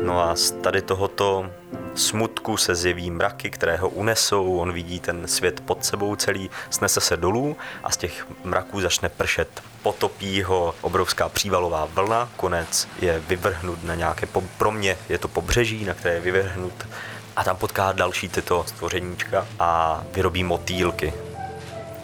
No 0.03 0.21
a 0.21 0.35
z 0.35 0.51
tady 0.51 0.81
tohoto 0.81 1.49
smutku 1.95 2.57
se 2.57 2.75
zjeví 2.75 3.11
mraky, 3.11 3.49
které 3.49 3.77
ho 3.77 3.89
unesou, 3.89 4.57
on 4.57 4.73
vidí 4.73 4.99
ten 4.99 5.27
svět 5.27 5.61
pod 5.61 5.85
sebou 5.85 6.15
celý, 6.15 6.49
snese 6.69 7.01
se 7.01 7.17
dolů 7.17 7.57
a 7.83 7.91
z 7.91 7.97
těch 7.97 8.27
mraků 8.43 8.81
začne 8.81 9.09
pršet. 9.09 9.61
Potopí 9.83 10.43
ho 10.43 10.75
obrovská 10.81 11.29
přívalová 11.29 11.87
vlna, 11.93 12.29
konec 12.35 12.87
je 13.01 13.19
vyvrhnut 13.19 13.83
na 13.83 13.95
nějaké, 13.95 14.25
po, 14.25 14.43
pro 14.57 14.71
mě 14.71 14.97
je 15.09 15.17
to 15.17 15.27
pobřeží, 15.27 15.85
na 15.85 15.93
které 15.93 16.15
je 16.15 16.21
vyvrhnut 16.21 16.87
a 17.35 17.43
tam 17.43 17.55
potká 17.55 17.91
další 17.91 18.29
tyto 18.29 18.63
stvořeníčka 18.67 19.47
a 19.59 20.03
vyrobí 20.13 20.43
motýlky. 20.43 21.13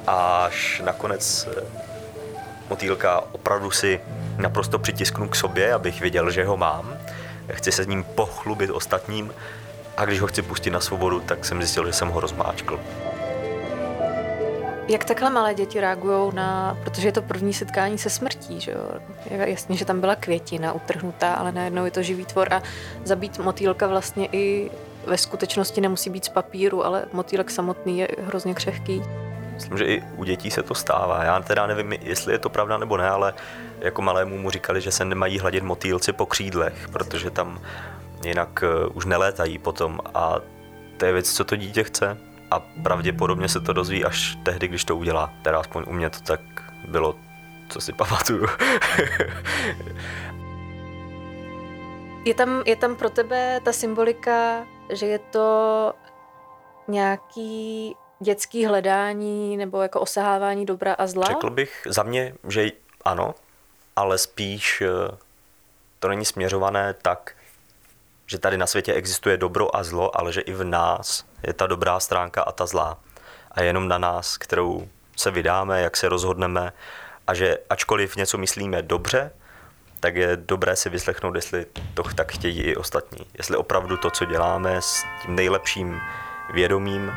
Až 0.08 0.82
nakonec 0.86 1.48
eh, 1.58 1.64
motýlka 2.70 3.24
opravdu 3.32 3.72
si 3.72 4.00
naprosto 4.38 4.80
přitisknu 4.80 5.30
k 5.30 5.36
sobě, 5.36 5.74
abych 5.74 6.02
věděl, 6.02 6.32
že 6.32 6.46
ho 6.46 6.58
mám. 6.58 6.93
Chci 7.52 7.72
se 7.72 7.84
s 7.84 7.88
ním 7.88 8.04
pochlubit 8.04 8.70
ostatním 8.70 9.34
a 9.98 10.06
když 10.06 10.22
ho 10.22 10.28
chci 10.28 10.42
pustit 10.42 10.70
na 10.70 10.80
svobodu, 10.80 11.20
tak 11.20 11.46
jsem 11.46 11.58
zjistil, 11.62 11.86
že 11.86 11.94
jsem 11.94 12.10
ho 12.10 12.20
rozmáčkl. 12.20 12.80
Jak 14.88 15.06
takhle 15.06 15.30
malé 15.30 15.54
děti 15.54 15.80
reagují 15.80 16.36
na, 16.36 16.78
protože 16.84 17.08
je 17.08 17.12
to 17.12 17.22
první 17.22 17.54
setkání 17.54 17.98
se 17.98 18.10
smrtí, 18.10 18.60
že 18.62 18.72
jo? 18.72 18.80
Jasně, 19.30 19.78
že 19.78 19.86
tam 19.86 20.00
byla 20.00 20.16
květina 20.16 20.74
utrhnutá, 20.74 21.34
ale 21.34 21.52
najednou 21.52 21.86
je 21.86 21.92
to 21.92 22.04
živý 22.04 22.26
tvor 22.26 22.54
a 22.54 22.62
zabít 23.04 23.40
motýlka 23.40 23.88
vlastně 23.88 24.28
i 24.32 24.72
ve 25.08 25.18
skutečnosti 25.18 25.82
nemusí 25.82 26.10
být 26.10 26.26
z 26.26 26.30
papíru, 26.30 26.86
ale 26.86 27.06
motýlek 27.14 27.52
samotný 27.52 28.00
je 28.00 28.08
hrozně 28.26 28.54
křehký. 28.54 29.04
Myslím, 29.54 29.78
že 29.78 29.86
i 29.86 30.04
u 30.16 30.24
dětí 30.24 30.52
se 30.52 30.64
to 30.64 30.76
stává. 30.76 31.24
Já 31.24 31.40
teda 31.40 31.68
nevím, 31.68 31.94
jestli 31.94 32.34
je 32.34 32.40
to 32.40 32.50
pravda 32.50 32.78
nebo 32.78 32.98
ne, 32.98 33.10
ale 33.10 33.34
jako 33.84 34.02
malému 34.02 34.38
mu 34.38 34.50
říkali, 34.50 34.82
že 34.82 34.92
se 34.92 35.06
nemají 35.06 35.40
hladit 35.40 35.64
motýlci 35.64 36.14
po 36.14 36.26
křídlech, 36.26 36.90
protože 36.92 37.30
tam 37.30 37.62
jinak 38.26 38.64
eh, 38.64 38.88
už 38.88 39.06
nelétají 39.06 39.58
potom 39.58 40.00
a 40.14 40.40
to 40.98 41.06
je 41.06 41.14
věc, 41.14 41.34
co 41.34 41.44
to 41.44 41.56
dítě 41.56 41.84
chce 41.84 42.18
a 42.52 42.60
pravděpodobně 42.60 43.50
se 43.50 43.60
to 43.60 43.74
dozví 43.74 44.06
až 44.06 44.38
tehdy, 44.44 44.68
když 44.68 44.86
to 44.86 44.98
udělá. 44.98 45.34
Teda 45.42 45.60
aspoň 45.60 45.84
u 45.88 45.94
mě 45.94 46.10
to 46.10 46.20
tak 46.20 46.40
bylo, 46.88 47.16
co 47.70 47.82
si 47.82 47.94
pamatuju. 47.98 48.48
je, 52.26 52.34
tam, 52.34 52.64
je 52.66 52.76
tam 52.76 52.96
pro 52.96 53.10
tebe 53.10 53.60
ta 53.64 53.74
symbolika 53.74 54.66
že 54.90 55.06
je 55.06 55.20
to 55.20 55.94
nějaký 56.88 57.96
dětský 58.20 58.66
hledání 58.66 59.58
nebo 59.58 59.82
jako 59.82 60.00
osahávání 60.00 60.66
dobra 60.66 60.94
a 60.94 61.08
zla? 61.08 61.28
Řekl 61.28 61.50
bych 61.50 61.88
za 61.90 62.04
mě, 62.04 62.34
že 62.48 62.68
ano, 63.06 63.36
ale 63.96 64.18
spíš 64.18 64.82
eh, 64.82 65.18
to 66.00 66.08
není 66.08 66.26
směřované 66.26 66.94
tak, 67.02 67.36
že 68.28 68.38
tady 68.38 68.58
na 68.58 68.68
světě 68.68 68.94
existuje 68.94 69.38
dobro 69.38 69.76
a 69.76 69.84
zlo, 69.84 70.20
ale 70.20 70.34
že 70.34 70.42
i 70.42 70.54
v 70.54 70.64
nás 70.64 71.26
je 71.48 71.54
ta 71.54 71.68
dobrá 71.68 72.00
stránka 72.00 72.42
a 72.42 72.52
ta 72.52 72.66
zlá. 72.66 72.98
A 73.52 73.62
je 73.62 73.68
jenom 73.68 73.88
na 73.88 73.98
nás, 73.98 74.38
kterou 74.38 74.88
se 75.18 75.32
vydáme, 75.32 75.82
jak 75.82 75.98
se 75.98 76.10
rozhodneme 76.10 76.74
a 77.28 77.34
že 77.34 77.58
ačkoliv 77.70 78.16
něco 78.16 78.38
myslíme 78.38 78.82
dobře, 78.82 79.32
tak 80.00 80.16
je 80.16 80.38
dobré 80.38 80.76
si 80.76 80.90
vyslechnout, 80.90 81.36
jestli 81.36 81.66
to 81.94 82.04
tak 82.04 82.32
chtějí 82.32 82.62
i 82.62 82.76
ostatní. 82.76 83.26
Jestli 83.38 83.58
opravdu 83.58 83.98
to, 83.98 84.10
co 84.10 84.26
děláme 84.26 84.82
s 84.82 85.04
tím 85.22 85.36
nejlepším 85.36 86.02
vědomím, 86.54 87.12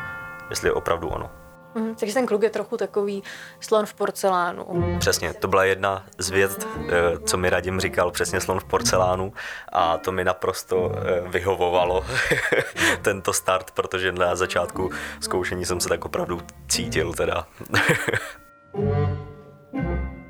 jestli 0.49 0.67
je 0.67 0.73
opravdu 0.73 1.07
ono. 1.07 1.36
Mm, 1.77 1.95
takže 1.95 2.13
ten 2.13 2.25
kluk 2.25 2.43
je 2.43 2.49
trochu 2.49 2.77
takový 2.77 3.23
slon 3.59 3.85
v 3.85 3.93
porcelánu. 3.93 4.97
Přesně, 4.99 5.33
to 5.33 5.47
byla 5.47 5.63
jedna 5.63 6.05
z 6.17 6.29
věd, 6.29 6.67
eh, 6.89 6.93
co 7.25 7.37
mi 7.37 7.49
Radim 7.49 7.79
říkal, 7.79 8.11
přesně 8.11 8.41
slon 8.41 8.59
v 8.59 8.63
porcelánu 8.63 9.33
a 9.71 9.97
to 9.97 10.11
mi 10.11 10.23
naprosto 10.23 10.91
eh, 10.95 11.29
vyhovovalo 11.29 12.05
tento 13.01 13.33
start, 13.33 13.71
protože 13.71 14.11
na 14.11 14.35
začátku 14.35 14.89
zkoušení 15.19 15.65
jsem 15.65 15.79
se 15.79 15.89
tak 15.89 16.05
opravdu 16.05 16.41
cítil 16.67 17.13
teda. 17.13 17.47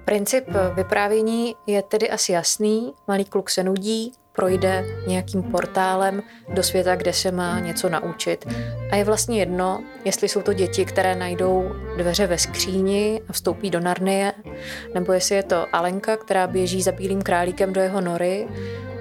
Princip 0.05 0.45
vyprávění 0.73 1.55
je 1.67 1.81
tedy 1.83 2.09
asi 2.09 2.31
jasný. 2.31 2.93
Malý 3.07 3.25
kluk 3.25 3.49
se 3.49 3.63
nudí, 3.63 4.13
projde 4.37 4.85
nějakým 5.07 5.43
portálem 5.43 6.23
do 6.53 6.63
světa, 6.63 6.95
kde 6.95 7.13
se 7.13 7.31
má 7.31 7.59
něco 7.59 7.89
naučit. 7.89 8.45
A 8.91 8.95
je 8.95 9.03
vlastně 9.03 9.39
jedno, 9.39 9.83
jestli 10.05 10.29
jsou 10.29 10.41
to 10.41 10.53
děti, 10.53 10.85
které 10.85 11.15
najdou 11.15 11.71
dveře 11.97 12.27
ve 12.27 12.37
skříni 12.37 13.21
a 13.29 13.33
vstoupí 13.33 13.69
do 13.69 13.79
Narnie, 13.79 14.33
nebo 14.93 15.13
jestli 15.13 15.35
je 15.35 15.43
to 15.43 15.65
Alenka, 15.73 16.17
která 16.17 16.47
běží 16.47 16.81
za 16.81 16.91
bílým 16.91 17.21
králíkem 17.21 17.73
do 17.73 17.81
jeho 17.81 18.01
nory. 18.01 18.47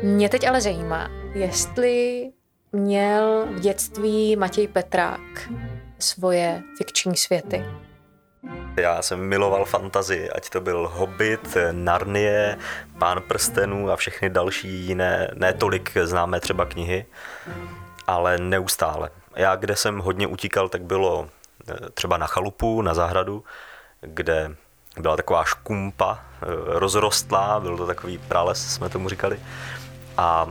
Mě 0.02 0.28
teď 0.28 0.48
ale 0.48 0.60
zajímá, 0.60 1.10
jestli 1.34 2.26
měl 2.72 3.46
v 3.50 3.60
dětství 3.60 4.36
Matěj 4.36 4.68
Petrák 4.68 5.50
svoje 5.98 6.62
fikční 6.78 7.16
světy. 7.16 7.64
Já 8.76 9.02
jsem 9.02 9.20
miloval 9.20 9.64
fantazii, 9.64 10.30
ať 10.30 10.50
to 10.50 10.60
byl 10.60 10.90
Hobbit, 10.92 11.56
Narnie, 11.72 12.58
Pán 12.98 13.22
prstenů 13.22 13.90
a 13.90 13.96
všechny 13.96 14.30
další 14.30 14.68
jiné, 14.68 15.30
ne 15.34 15.52
tolik 15.52 15.96
známé 16.02 16.40
třeba 16.40 16.64
knihy, 16.64 17.06
ale 18.06 18.38
neustále. 18.38 19.10
Já, 19.36 19.56
kde 19.56 19.76
jsem 19.76 19.98
hodně 19.98 20.26
utíkal, 20.26 20.68
tak 20.68 20.82
bylo 20.82 21.28
eh, 21.68 21.90
třeba 21.94 22.16
na 22.16 22.26
chalupu, 22.26 22.82
na 22.82 22.94
zahradu, 22.94 23.44
kde 24.00 24.54
byla 25.00 25.16
taková 25.16 25.44
škumpa 25.44 26.18
eh, 26.18 26.46
rozrostlá, 26.66 27.60
byl 27.60 27.76
to 27.76 27.86
takový 27.86 28.18
prales, 28.18 28.74
jsme 28.74 28.88
tomu 28.88 29.08
říkali. 29.08 29.40
A 30.16 30.48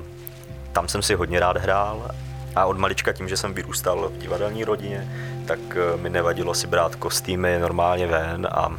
tam 0.72 0.88
jsem 0.88 1.02
si 1.02 1.16
hodně 1.16 1.40
rád 1.40 1.58
hrál 1.58 2.12
a 2.56 2.66
od 2.66 2.78
malička 2.78 3.14
tím, 3.14 3.30
že 3.30 3.38
jsem 3.38 3.54
vyrůstal 3.54 4.10
v 4.10 4.18
divadelní 4.18 4.64
rodině, 4.64 5.08
tak 5.48 5.60
eh, 5.76 5.98
mi 5.98 6.10
nevadilo 6.10 6.54
si 6.54 6.68
brát 6.68 6.96
kostýmy 6.96 7.60
normálně 7.60 8.08
ven 8.08 8.48
a, 8.52 8.78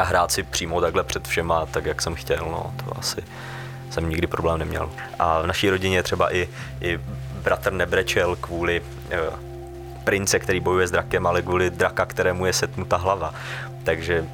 a 0.00 0.02
hrát 0.02 0.32
si 0.32 0.42
přímo 0.42 0.80
takhle 0.80 1.04
před 1.04 1.28
všema, 1.28 1.66
tak 1.66 1.86
jak 1.86 2.02
jsem 2.02 2.14
chtěl, 2.14 2.46
no 2.50 2.74
to 2.84 2.98
asi 2.98 3.24
jsem 3.90 4.10
nikdy 4.10 4.26
problém 4.26 4.58
neměl. 4.58 4.90
A 5.18 5.42
v 5.42 5.46
naší 5.46 5.70
rodině 5.70 6.02
třeba 6.02 6.34
i, 6.34 6.48
i 6.80 7.00
bratr 7.42 7.72
nebrečel 7.72 8.36
kvůli 8.36 8.82
eh, 9.10 9.20
prince, 10.04 10.38
který 10.38 10.60
bojuje 10.60 10.86
s 10.86 10.90
drakem, 10.90 11.26
ale 11.26 11.42
kvůli 11.42 11.70
draka, 11.70 12.06
kterému 12.06 12.46
je 12.46 12.52
setnuta 12.52 12.96
hlava. 12.96 13.34
Takže 13.84 14.24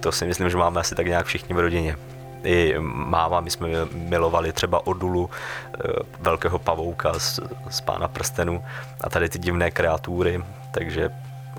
to 0.00 0.12
si 0.12 0.26
myslím, 0.26 0.50
že 0.50 0.56
máme 0.56 0.80
asi 0.80 0.94
tak 0.94 1.06
nějak 1.06 1.26
všichni 1.26 1.54
v 1.54 1.58
rodině. 1.58 1.96
I 2.44 2.74
máma, 2.80 3.40
my 3.40 3.50
jsme 3.50 3.68
milovali 3.92 4.52
třeba 4.52 4.86
Odulu, 4.86 5.30
eh, 5.30 5.78
velkého 6.20 6.58
pavouka 6.58 7.18
z, 7.18 7.40
z 7.70 7.80
Pána 7.80 8.08
prstenu 8.08 8.64
a 9.00 9.10
tady 9.10 9.28
ty 9.28 9.38
divné 9.38 9.70
kreatury, 9.70 10.44
takže 10.70 11.10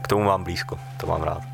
k 0.02 0.08
tomu 0.08 0.24
mám 0.24 0.44
blízko, 0.44 0.80
to 0.98 1.08
mám 1.08 1.24
rád. 1.24 1.53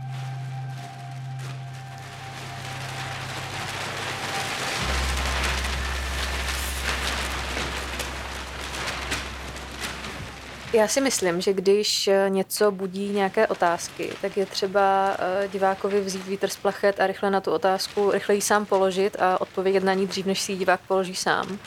Já 10.74 10.88
si 10.88 11.02
myslím, 11.02 11.42
že 11.42 11.54
když 11.54 12.08
eh, 12.08 12.26
něco 12.30 12.72
budí 12.72 13.10
nějaké 13.10 13.48
otázky, 13.48 14.14
tak 14.22 14.38
je 14.38 14.46
třeba 14.46 15.16
eh, 15.20 15.48
divákovi 15.48 16.02
vzít 16.02 16.26
vítr 16.26 16.50
z 16.50 16.56
plachet 16.56 17.00
a 17.00 17.08
rychle 17.08 17.32
na 17.32 17.42
tu 17.42 17.52
otázku, 17.52 18.12
rychle 18.12 18.36
ji 18.36 18.42
sám 18.42 18.66
položit 18.66 19.18
a 19.20 19.42
odpovědět 19.42 19.84
na 19.84 19.94
ní 19.94 20.08
dřív, 20.08 20.26
než 20.26 20.42
si 20.42 20.52
ji 20.52 20.58
divák 20.58 20.80
položí 20.88 21.16
sám. 21.16 21.60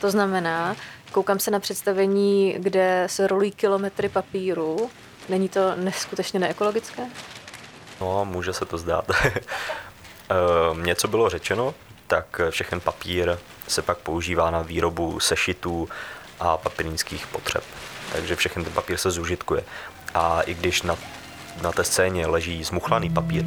To 0.00 0.10
znamená, 0.10 0.76
koukám 1.12 1.38
se 1.38 1.50
na 1.50 1.60
představení, 1.60 2.54
kde 2.58 3.04
se 3.06 3.26
rolí 3.26 3.50
kilometry 3.50 4.08
papíru. 4.08 4.90
Není 5.28 5.48
to 5.48 5.76
neskutečně 5.76 6.40
neekologické? 6.40 7.02
No, 8.00 8.24
může 8.24 8.52
se 8.52 8.64
to 8.64 8.78
zdát. 8.78 9.10
Ehm, 10.72 10.84
něco 10.84 11.08
bylo 11.08 11.28
řečeno, 11.28 11.74
tak 12.06 12.40
všechen 12.50 12.80
papír 12.80 13.38
se 13.68 13.82
pak 13.82 13.98
používá 13.98 14.50
na 14.50 14.62
výrobu 14.62 15.20
sešitů 15.20 15.88
a 16.40 16.56
papírnických 16.56 17.26
potřeb 17.26 17.64
takže 18.12 18.36
všechny 18.36 18.64
ten 18.64 18.72
papír 18.72 18.96
se 18.96 19.10
zužitkuje. 19.10 19.64
A 20.14 20.42
i 20.42 20.54
když 20.54 20.82
na, 20.82 20.96
na 21.62 21.72
té 21.72 21.84
scéně 21.84 22.26
leží 22.26 22.64
zmuchlaný 22.64 23.10
papír, 23.10 23.44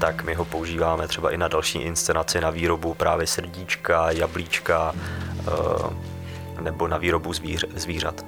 tak 0.00 0.24
my 0.24 0.34
ho 0.34 0.44
používáme 0.44 1.08
třeba 1.08 1.30
i 1.30 1.36
na 1.36 1.48
další 1.48 1.78
inscenaci, 1.78 2.40
na 2.40 2.50
výrobu 2.50 2.94
právě 2.94 3.26
srdíčka, 3.26 4.10
jablíčka 4.10 4.94
eh, 5.38 6.62
nebo 6.62 6.88
na 6.88 6.98
výrobu 6.98 7.32
zvíř, 7.32 7.64
zvířat. 7.74 8.24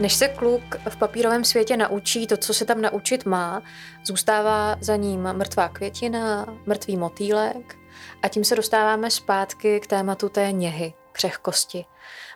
Než 0.00 0.14
se 0.14 0.28
kluk 0.28 0.76
v 0.88 0.96
papírovém 0.96 1.44
světě 1.44 1.76
naučí 1.76 2.26
to, 2.26 2.36
co 2.36 2.54
se 2.54 2.64
tam 2.64 2.80
naučit 2.80 3.26
má, 3.26 3.62
zůstává 4.06 4.76
za 4.80 4.96
ním 4.96 5.22
mrtvá 5.32 5.68
květina, 5.68 6.46
mrtvý 6.66 6.96
motýlek 6.96 7.76
a 8.22 8.28
tím 8.28 8.44
se 8.44 8.56
dostáváme 8.56 9.10
zpátky 9.10 9.80
k 9.80 9.86
tématu 9.86 10.28
té 10.28 10.52
něhy 10.52 10.94
křehkosti. 11.22 11.84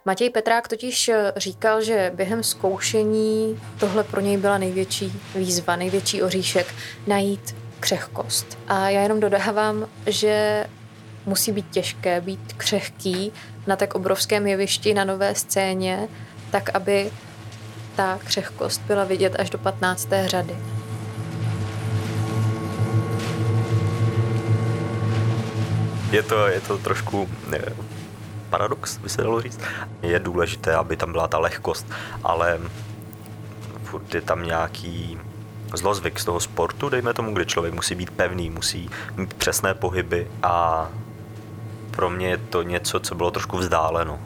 Matěj 0.04 0.30
Petrák 0.30 0.68
totiž 0.68 1.08
eh, 1.08 1.32
říkal, 1.36 1.82
že 1.82 2.12
během 2.14 2.42
zkoušení 2.42 3.60
tohle 3.78 4.04
pro 4.04 4.20
něj 4.20 4.36
byla 4.36 4.58
největší 4.58 5.20
výzva, 5.34 5.76
největší 5.76 6.22
oříšek 6.22 6.74
najít 7.06 7.56
křehkost. 7.80 8.58
A 8.68 8.88
já 8.88 9.00
jenom 9.00 9.20
dodávám, 9.20 9.88
že 10.06 10.66
musí 11.26 11.52
být 11.52 11.70
těžké 11.70 12.20
být 12.20 12.52
křehký 12.52 13.32
na 13.66 13.76
tak 13.76 13.94
obrovském 13.94 14.46
jevišti 14.46 14.94
na 14.94 15.04
nové 15.04 15.34
scéně, 15.34 16.08
tak 16.50 16.70
aby 16.74 17.10
ta 17.96 18.18
křehkost 18.24 18.80
byla 18.80 19.04
vidět 19.04 19.36
až 19.38 19.50
do 19.50 19.58
15. 19.58 20.08
řady. 20.26 20.56
Je 26.12 26.22
to, 26.22 26.46
je 26.46 26.60
to 26.60 26.78
trošku 26.78 27.28
paradox, 28.56 28.98
by 28.98 29.08
se 29.08 29.22
dalo 29.22 29.40
říct. 29.40 29.60
Je 30.02 30.18
důležité, 30.18 30.74
aby 30.74 30.96
tam 30.96 31.12
byla 31.12 31.28
ta 31.28 31.38
lehkost, 31.38 31.86
ale 32.24 32.58
furt 33.84 34.14
je 34.14 34.20
tam 34.20 34.42
nějaký 34.42 35.18
zlozvyk 35.74 36.20
z 36.20 36.24
toho 36.24 36.40
sportu, 36.40 36.88
dejme 36.88 37.14
tomu, 37.14 37.32
kde 37.32 37.44
člověk 37.44 37.74
musí 37.74 37.94
být 37.94 38.10
pevný, 38.10 38.50
musí 38.50 38.90
mít 39.16 39.34
přesné 39.34 39.74
pohyby 39.74 40.30
a 40.42 40.88
pro 41.90 42.10
mě 42.10 42.28
je 42.28 42.36
to 42.36 42.62
něco, 42.62 43.00
co 43.00 43.14
bylo 43.14 43.30
trošku 43.30 43.58
vzdáleno. 43.58 44.18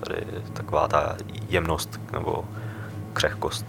Tady 0.00 0.26
taková 0.52 0.88
ta 0.88 1.16
jemnost 1.48 2.00
nebo 2.12 2.44
křehkost. 3.12 3.66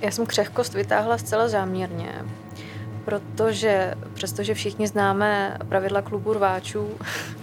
Já 0.00 0.10
jsem 0.10 0.26
křehkost 0.26 0.74
vytáhla 0.74 1.18
zcela 1.18 1.48
záměrně, 1.48 2.24
protože 3.04 3.94
přestože 4.14 4.54
všichni 4.54 4.88
známe 4.88 5.58
pravidla 5.68 6.02
klubu 6.02 6.32
rváčů, 6.32 6.88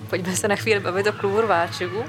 pojďme 0.10 0.36
se 0.36 0.48
na 0.48 0.56
chvíli 0.56 0.80
bavit 0.80 1.08
o 1.08 1.14
klubu 1.14 1.42
rváčů. 1.42 2.04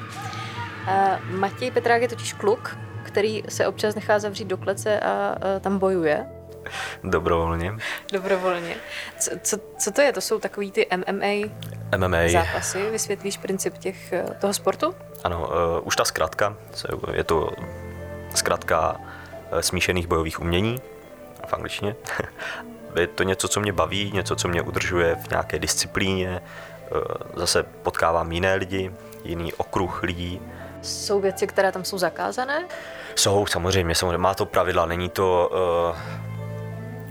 Matěj 1.31 1.71
Petrák 1.71 2.03
je 2.03 2.09
totiž 2.09 2.33
kluk, 2.33 2.79
který 3.03 3.43
se 3.49 3.67
občas 3.67 3.95
nechá 3.95 4.19
zavřít 4.19 4.45
do 4.45 4.57
klece 4.57 5.01
a 5.01 5.37
tam 5.61 5.79
bojuje. 5.79 6.27
Dobrovolně. 7.05 7.73
Dobrovolně. 8.13 8.77
Co, 9.19 9.31
co, 9.43 9.57
co 9.79 9.91
to 9.91 10.01
je? 10.01 10.13
To 10.13 10.21
jsou 10.21 10.39
takový 10.39 10.73
ty 10.73 10.87
MMA, 10.97 11.51
MMA 11.97 12.29
zápasy? 12.29 12.91
Vysvětlíš 12.91 13.37
princip 13.37 13.79
těch, 13.79 14.13
eh, 14.13 14.25
toho 14.41 14.55
sportu? 14.55 14.95
Ano, 15.25 15.49
uh, 15.49 15.87
už 15.87 15.97
ta 15.97 16.05
zkratka, 16.05 16.57
je 17.13 17.25
to 17.25 17.51
zkratka 18.35 19.01
smíšených 19.61 20.07
bojových 20.07 20.41
umění 20.41 20.81
v 21.47 21.53
angličtině. 21.53 21.97
je 23.01 23.07
to 23.07 23.23
něco, 23.23 23.49
co 23.49 23.61
mě 23.61 23.73
baví, 23.73 24.11
něco, 24.15 24.37
co 24.37 24.49
mě 24.49 24.63
udržuje 24.63 25.17
v 25.17 25.31
nějaké 25.31 25.59
disciplíně, 25.59 26.41
Eh, 26.41 26.76
zase 27.35 27.63
potkávám 27.63 28.33
jiné 28.33 28.55
lidi, 28.55 28.93
jiný 29.25 29.53
okruh 29.53 30.03
lidí. 30.03 30.41
Jsou 30.83 31.21
věci, 31.21 31.47
které 31.47 31.73
tam 31.73 31.85
jsou 31.85 31.99
zakázané? 31.99 32.65
Jsou, 33.15 33.47
samozřejmě, 33.47 33.95
samozřejmě. 33.95 34.19
Má 34.19 34.35
to 34.35 34.47
pravidla, 34.47 34.87
není 34.87 35.09
to... 35.09 35.51
Uh, 35.91 35.97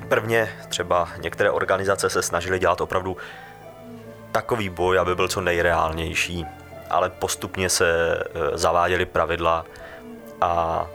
prvně 0.08 0.50
třeba 0.70 1.10
některé 1.22 1.52
organizace 1.52 2.10
se 2.10 2.22
snažily 2.22 2.60
dělat 2.60 2.82
opravdu 2.82 3.18
takový 4.32 4.70
boj, 4.70 5.00
aby 5.00 5.16
byl 5.16 5.28
co 5.28 5.42
nejreálnější, 5.42 6.46
ale 6.90 7.10
postupně 7.10 7.70
se 7.70 8.18
uh, 8.18 8.58
zaváděly 8.58 9.06
pravidla 9.06 9.66
a 10.42 10.86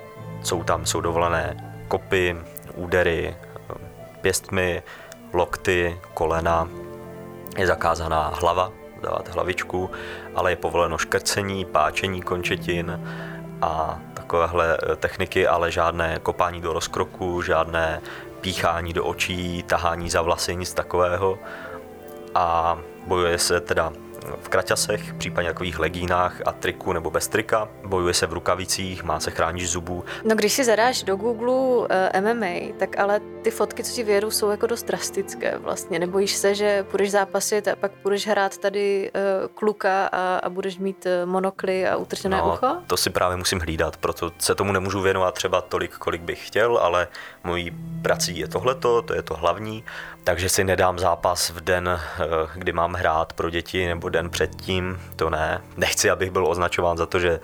jsou 0.43 0.65
tam, 0.65 0.87
jsou 0.87 1.01
dovolené 1.01 1.73
kopy, 1.89 2.37
údery, 2.75 3.37
pěstmi, 4.21 4.83
lokty, 5.33 6.01
kolena, 6.15 6.69
je 7.59 7.67
zakázaná 7.67 8.33
hlava, 8.41 8.73
dávat 9.03 9.29
hlavičku, 9.29 9.91
ale 10.35 10.53
je 10.53 10.57
povoleno 10.57 10.99
škrcení, 10.99 11.65
páčení 11.65 12.23
končetin 12.23 13.01
a 13.63 14.01
takovéhle 14.15 14.77
eh, 14.77 14.97
techniky, 14.97 15.47
ale 15.47 15.71
žádné 15.71 16.19
kopání 16.23 16.61
do 16.61 16.73
rozkroku, 16.73 17.43
žádné 17.43 18.01
píchání 18.41 18.93
do 18.93 19.05
očí, 19.05 19.63
tahání 19.63 20.11
za 20.11 20.23
vlasy, 20.23 20.57
nic 20.57 20.75
takového. 20.75 21.39
A 22.35 22.79
bojuje 23.07 23.39
se 23.39 23.61
teda 23.61 23.93
v 24.43 24.49
kraťasech, 24.49 25.15
případně 25.15 25.51
takových 25.51 25.79
legínách 25.79 26.41
a 26.47 26.53
triku 26.53 26.93
nebo 26.93 27.11
bez 27.11 27.29
trika. 27.29 27.69
Bojuje 27.85 28.15
se 28.15 28.27
v 28.27 28.33
rukavicích, 28.33 29.03
má 29.03 29.21
se 29.21 29.31
chránit 29.31 29.67
zubů. 29.67 30.05
No 30.25 30.35
když 30.35 30.53
si 30.53 30.65
zadáš 30.65 31.03
do 31.03 31.17
Google 31.17 31.51
uh, 31.53 31.87
eh, 31.91 32.21
MMA, 32.21 32.75
tak 32.79 32.99
ale 32.99 33.21
ty 33.43 33.51
fotky, 33.51 33.85
co 33.85 33.93
ti 33.93 34.03
věru, 34.03 34.31
jsou 34.31 34.51
jako 34.51 34.67
dost 34.67 34.83
drastické 34.83 35.59
vlastně. 35.59 35.99
Nebojíš 35.99 36.37
se, 36.37 36.55
že 36.55 36.83
půjdeš 36.91 37.11
zápasit 37.11 37.69
a 37.69 37.77
pak 37.77 37.93
půjdeš 37.93 38.27
hrát 38.27 38.59
tady 38.59 39.11
uh, 39.15 39.49
kluka 39.55 40.07
a, 40.07 40.37
a 40.37 40.49
budeš 40.49 40.79
mít 40.79 41.07
uh, 41.07 41.31
monokly 41.31 41.89
a 41.89 41.97
utržené 41.97 42.37
no, 42.37 42.53
ucho? 42.55 42.77
to 42.87 42.97
si 42.97 43.11
právě 43.11 43.37
musím 43.37 43.61
hlídat, 43.61 43.97
proto 43.97 44.33
se 44.39 44.55
tomu 44.55 44.73
nemůžu 44.73 45.01
věnovat 45.01 45.35
třeba 45.35 45.61
tolik, 45.61 45.97
kolik 45.97 46.23
bych 46.23 46.47
chtěl, 46.47 46.79
ale 46.79 47.09
mojí 47.45 47.71
prací 48.03 48.39
je 48.39 48.49
tohleto, 48.49 49.03
to 49.03 49.15
je 49.15 49.23
to 49.23 49.35
hlavní, 49.35 49.85
takže 50.25 50.49
si 50.49 50.65
nedám 50.65 50.99
zápas 50.99 51.51
v 51.51 51.61
den, 51.61 52.01
kdy 52.55 52.73
mám 52.73 52.95
hrát 52.95 53.33
pro 53.33 53.51
děti 53.51 53.87
nebo 53.87 54.09
den 54.11 54.31
předtím, 54.31 55.01
to 55.17 55.31
ne. 55.31 55.61
Nechci, 55.77 56.11
abych 56.11 56.31
byl 56.31 56.47
označován 56.47 56.97
za 56.97 57.07
to, 57.07 57.19
že 57.19 57.41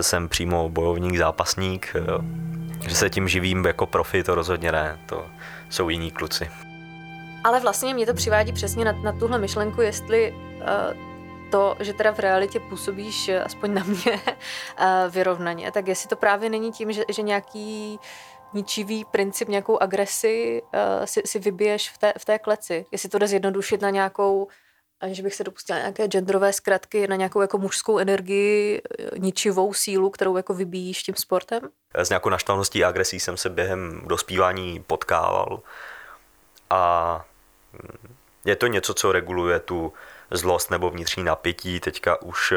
jsem 0.00 0.28
přímo 0.28 0.68
bojovník, 0.68 1.16
zápasník, 1.16 1.96
že 2.88 2.94
se 2.94 3.10
tím 3.10 3.28
živím 3.28 3.64
jako 3.64 3.86
profi, 3.86 4.22
to 4.22 4.34
rozhodně 4.34 4.72
ne, 4.72 4.98
to 5.06 5.26
jsou 5.70 5.88
jiní 5.88 6.10
kluci. 6.10 6.50
Ale 7.44 7.60
vlastně 7.60 7.94
mě 7.94 8.06
to 8.06 8.14
přivádí 8.14 8.52
přesně 8.52 8.84
na, 8.84 8.92
na 8.92 9.12
tuhle 9.12 9.38
myšlenku, 9.38 9.80
jestli 9.80 10.32
uh, 10.32 10.66
to, 11.50 11.76
že 11.80 11.92
teda 11.92 12.12
v 12.12 12.18
realitě 12.18 12.60
působíš, 12.60 13.28
uh, 13.28 13.34
aspoň 13.44 13.74
na 13.74 13.84
mě, 13.84 14.12
uh, 14.12 15.10
vyrovnaně, 15.10 15.72
tak 15.72 15.88
jestli 15.88 16.08
to 16.08 16.16
právě 16.16 16.50
není 16.50 16.72
tím, 16.72 16.92
že, 16.92 17.04
že 17.08 17.22
nějaký 17.22 17.98
ničivý 18.54 19.04
princip, 19.04 19.48
nějakou 19.48 19.82
agresi 19.82 20.62
uh, 20.62 21.04
si, 21.04 21.22
si 21.24 21.38
vybiješ 21.38 21.90
v 21.90 21.98
té, 21.98 22.12
v 22.18 22.24
té 22.24 22.38
kleci. 22.38 22.86
Jestli 22.92 23.08
to 23.08 23.18
jde 23.18 23.28
zjednodušit 23.28 23.82
na 23.82 23.90
nějakou 23.90 24.48
aniž 25.02 25.20
bych 25.20 25.34
se 25.34 25.44
dopustila 25.44 25.78
nějaké 25.78 26.08
genderové 26.08 26.52
zkratky 26.52 27.08
na 27.08 27.16
nějakou 27.16 27.40
jako 27.40 27.58
mužskou 27.58 27.98
energii, 27.98 28.82
ničivou 29.18 29.74
sílu, 29.74 30.10
kterou 30.10 30.36
jako 30.36 30.54
vybíjíš 30.54 31.02
tím 31.02 31.14
sportem? 31.14 31.68
S 31.94 32.08
nějakou 32.08 32.28
naštvaností 32.28 32.84
a 32.84 32.88
agresí 32.88 33.20
jsem 33.20 33.36
se 33.36 33.50
během 33.50 34.02
dospívání 34.06 34.82
potkával 34.86 35.60
a 36.70 37.24
je 38.44 38.56
to 38.56 38.66
něco, 38.66 38.94
co 38.94 39.12
reguluje 39.12 39.60
tu 39.60 39.92
zlost 40.30 40.70
nebo 40.70 40.90
vnitřní 40.90 41.24
napětí. 41.24 41.80
Teďka 41.80 42.22
už 42.22 42.52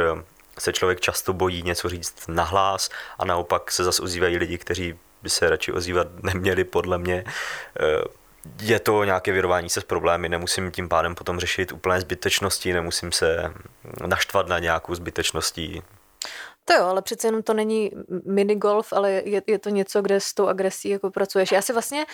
se 0.60 0.74
člověk 0.74 1.00
často 1.00 1.34
bojí 1.34 1.64
něco 1.64 1.90
říct 1.90 2.28
nahlas 2.28 2.90
a 3.18 3.26
naopak 3.26 3.72
se 3.72 3.84
zase 3.84 4.02
ozývají 4.02 4.38
lidi, 4.38 4.58
kteří 4.58 5.00
by 5.24 5.30
se 5.30 5.50
radši 5.50 5.72
ozývat 5.72 6.08
neměli, 6.24 6.64
podle 6.64 6.98
mě. 6.98 7.24
Je 8.62 8.80
to 8.80 9.04
nějaké 9.04 9.32
vyrování 9.32 9.70
se 9.70 9.82
s 9.82 9.84
problémy, 9.84 10.30
nemusím 10.30 10.72
tím 10.72 10.90
pádem 10.90 11.16
potom 11.16 11.40
řešit 11.40 11.72
úplné 11.72 12.02
zbytečnosti, 12.02 12.74
nemusím 12.74 13.12
se 13.12 13.54
naštvat 14.08 14.48
na 14.48 14.60
nějakou 14.60 14.96
zbytečností. 14.96 15.82
To 16.66 16.74
jo, 16.74 16.86
ale 16.86 17.02
přece 17.02 17.28
jenom 17.28 17.44
to 17.44 17.54
není 17.54 17.92
minigolf, 18.26 18.94
ale 18.94 19.12
je, 19.12 19.42
je 19.48 19.60
to 19.60 19.70
něco, 19.70 20.02
kde 20.02 20.20
s 20.20 20.34
tou 20.34 20.48
agresí 20.48 20.90
jako 20.90 21.12
pracuješ. 21.12 21.52
Já 21.52 21.62
si 21.62 21.74
vlastně 21.74 22.06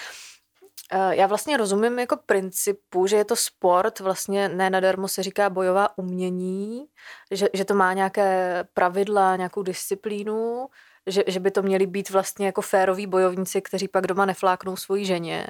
eh, 0.92 1.16
já 1.16 1.28
vlastně 1.28 1.58
rozumím 1.58 2.00
jako 2.00 2.18
principu, 2.18 3.08
že 3.08 3.16
je 3.16 3.26
to 3.26 3.36
sport, 3.36 4.00
vlastně 4.00 4.50
ne 4.50 4.70
nadarmo 4.70 5.08
se 5.08 5.24
říká 5.24 5.50
bojová 5.50 5.98
umění, 5.98 6.86
že, 7.32 7.48
že 7.54 7.66
to 7.66 7.76
má 7.76 7.94
nějaké 7.94 8.64
pravidla, 8.74 9.36
nějakou 9.36 9.64
disciplínu, 9.64 10.68
že, 11.08 11.24
že 11.28 11.40
by 11.40 11.52
to 11.52 11.62
měli 11.62 11.88
být 11.88 12.10
vlastně 12.10 12.46
jako 12.46 12.62
féroví 12.62 13.08
bojovníci, 13.08 13.62
kteří 13.62 13.88
pak 13.88 14.08
doma 14.08 14.26
nefláknou 14.26 14.76
svoji 14.76 15.06
ženě. 15.06 15.48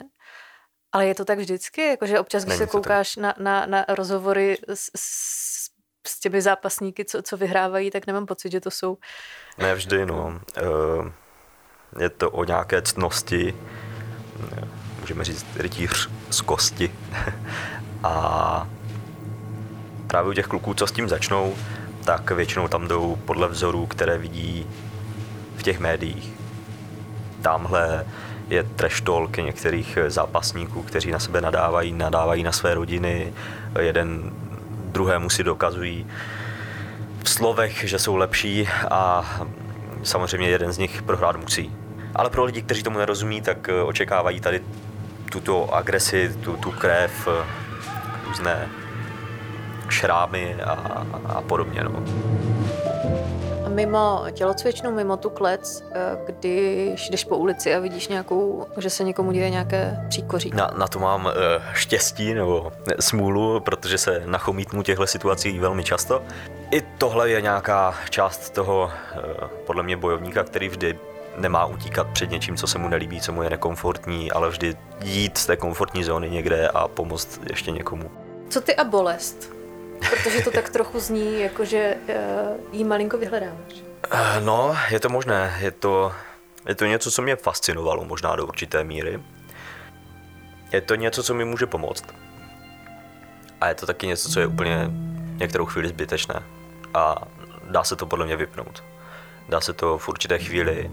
Ale 0.92 1.08
je 1.08 1.16
to 1.16 1.26
tak 1.26 1.40
vždycky, 1.40 1.88
jakože 1.88 2.20
občas, 2.20 2.44
když 2.44 2.60
Není 2.60 2.68
se 2.68 2.72
koukáš 2.72 3.16
na, 3.16 3.34
na, 3.38 3.66
na 3.66 3.86
rozhovory 3.88 4.58
s, 4.68 4.92
s, 4.96 5.70
s 6.08 6.20
těmi 6.20 6.42
zápasníky, 6.42 7.06
co, 7.06 7.22
co 7.22 7.38
vyhrávají, 7.38 7.92
tak 7.92 8.08
nemám 8.08 8.26
pocit, 8.26 8.52
že 8.52 8.60
to 8.60 8.72
jsou... 8.72 8.98
Ne 9.58 9.76
vždy, 9.76 10.06
no. 10.06 10.42
Eh, 10.58 11.12
je 12.00 12.10
to 12.10 12.32
o 12.32 12.44
nějaké 12.44 12.82
ctnosti, 12.82 13.56
můžeme 15.00 15.24
říct 15.24 15.46
rytíř 15.56 16.10
z 16.30 16.42
kosti. 16.42 16.96
A 18.04 18.68
právě 20.08 20.32
u 20.32 20.34
těch 20.34 20.48
kluků, 20.48 20.74
co 20.74 20.88
s 20.88 20.92
tím 20.92 21.10
začnou, 21.10 21.56
tak 22.06 22.32
většinou 22.32 22.68
tam 22.68 22.88
jdou 22.88 23.16
podle 23.16 23.48
vzorů, 23.48 23.86
které 23.86 24.18
vidí 24.18 24.68
v 25.56 25.64
těch 25.64 25.80
médiích. 25.80 26.34
Tamhle 27.42 28.06
je 28.52 28.64
trash 28.64 29.02
talk 29.02 29.38
některých 29.38 29.98
zápasníků, 30.08 30.84
kteří 30.84 31.12
na 31.12 31.20
sebe 31.20 31.42
nadávají, 31.42 31.92
nadávají 31.94 32.44
na 32.44 32.52
své 32.52 32.74
rodiny, 32.74 33.34
jeden 33.80 34.32
druhému 34.86 35.30
si 35.30 35.44
dokazují 35.44 36.08
v 37.24 37.30
slovech, 37.30 37.84
že 37.90 38.00
jsou 38.00 38.16
lepší 38.16 38.68
a 38.92 39.26
samozřejmě 40.04 40.50
jeden 40.50 40.72
z 40.72 40.78
nich 40.78 41.02
prohrát 41.02 41.36
musí. 41.36 41.72
Ale 42.16 42.30
pro 42.30 42.44
lidi, 42.44 42.62
kteří 42.62 42.84
tomu 42.84 42.98
nerozumí, 42.98 43.42
tak 43.42 43.70
očekávají 43.86 44.40
tady 44.40 44.62
tuto 45.32 45.76
agresi, 45.76 46.36
tu, 46.44 46.58
tu 46.58 46.72
krev, 46.72 47.28
různé 48.28 48.70
šrámy 49.90 50.56
a, 50.56 51.06
a 51.26 51.42
podobně. 51.42 51.84
No 51.84 52.04
mimo 53.72 54.26
tělocvičnu, 54.32 54.92
mimo 54.92 55.18
tu 55.18 55.30
klec, 55.30 55.84
eh, 55.92 56.18
když 56.26 57.10
jdeš 57.10 57.26
po 57.26 57.38
ulici 57.38 57.76
a 57.76 57.80
vidíš 57.80 58.08
nějakou, 58.08 58.66
že 58.78 58.90
se 58.90 59.04
někomu 59.04 59.32
děje 59.32 59.50
nějaké 59.50 60.06
příkoří? 60.10 60.52
Na, 60.54 60.72
na 60.78 60.88
to 60.88 61.00
mám 61.00 61.26
uh, 61.26 61.32
štěstí 61.74 62.34
nebo 62.34 62.72
smůlu, 63.00 63.60
protože 63.60 63.98
se 63.98 64.24
nachomítnu 64.26 64.84
těchto 64.84 65.08
situací 65.08 65.60
velmi 65.60 65.84
často. 65.84 66.22
I 66.72 66.82
tohle 66.98 67.30
je 67.30 67.42
nějaká 67.42 67.96
část 68.10 68.50
toho, 68.50 68.92
podle 69.66 69.84
mě, 69.84 69.98
bojovníka, 69.98 70.44
který 70.44 70.70
vždy 70.70 71.00
nemá 71.38 71.66
utíkat 71.66 72.08
před 72.08 72.32
něčím, 72.32 72.58
co 72.58 72.68
se 72.68 72.78
mu 72.78 72.88
nelíbí, 72.88 73.22
co 73.22 73.32
mu 73.32 73.44
je 73.44 73.50
nekomfortní, 73.50 74.32
ale 74.32 74.50
vždy 74.50 74.76
jít 75.04 75.38
z 75.38 75.46
té 75.46 75.58
komfortní 75.58 76.04
zóny 76.04 76.30
někde 76.30 76.68
a 76.68 76.88
pomoct 76.88 77.40
ještě 77.50 77.72
někomu. 77.72 78.12
Co 78.50 78.62
ty 78.62 78.76
a 78.76 78.84
bolest? 78.84 79.61
Protože 80.10 80.42
to 80.42 80.52
tak 80.52 80.70
trochu 80.70 81.00
zní, 81.00 81.42
jako 81.42 81.66
že 81.66 81.96
uh, 82.10 82.16
jí 82.72 82.84
malinko 82.84 83.18
vyhledáváš. 83.18 83.74
Uh, 84.14 84.46
no, 84.46 84.76
je 84.90 85.00
to 85.00 85.10
možné. 85.10 85.58
Je 85.62 85.72
to, 85.72 86.14
je 86.68 86.76
to 86.76 86.86
něco, 86.86 87.12
co 87.12 87.22
mě 87.22 87.36
fascinovalo 87.36 88.06
možná 88.06 88.36
do 88.36 88.46
určité 88.46 88.84
míry. 88.84 89.20
Je 90.72 90.82
to 90.82 90.96
něco, 90.96 91.24
co 91.24 91.34
mi 91.34 91.46
může 91.46 91.66
pomoct. 91.66 92.04
A 93.62 93.68
je 93.68 93.76
to 93.76 93.86
taky 93.86 94.08
něco, 94.08 94.30
co 94.30 94.40
je 94.40 94.48
úplně 94.48 94.92
některou 95.36 95.66
chvíli 95.66 95.88
zbytečné. 95.88 96.44
A 96.94 97.16
dá 97.70 97.84
se 97.84 97.96
to 97.96 98.06
podle 98.06 98.26
mě 98.26 98.36
vypnout. 98.36 98.84
Dá 99.50 99.62
se 99.62 99.74
to 99.74 99.98
v 99.98 100.10
určité 100.10 100.40
chvíli 100.40 100.92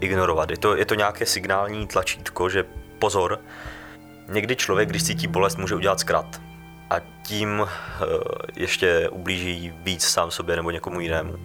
ignorovat. 0.00 0.50
Je 0.50 0.56
to, 0.56 0.76
je 0.76 0.84
to 0.84 0.94
nějaké 0.94 1.26
signální 1.26 1.86
tlačítko, 1.86 2.48
že 2.48 2.64
pozor, 2.98 3.40
někdy 4.28 4.56
člověk, 4.56 4.88
když 4.88 5.04
cítí 5.04 5.26
bolest, 5.26 5.58
může 5.58 5.74
udělat 5.74 6.00
zkrat 6.00 6.51
a 6.92 7.00
tím 7.22 7.68
eh, 7.68 8.06
ještě 8.56 9.08
ublíží 9.08 9.74
víc 9.76 10.04
sám 10.04 10.30
sobě 10.30 10.56
nebo 10.56 10.70
někomu 10.70 11.00
jinému. 11.00 11.38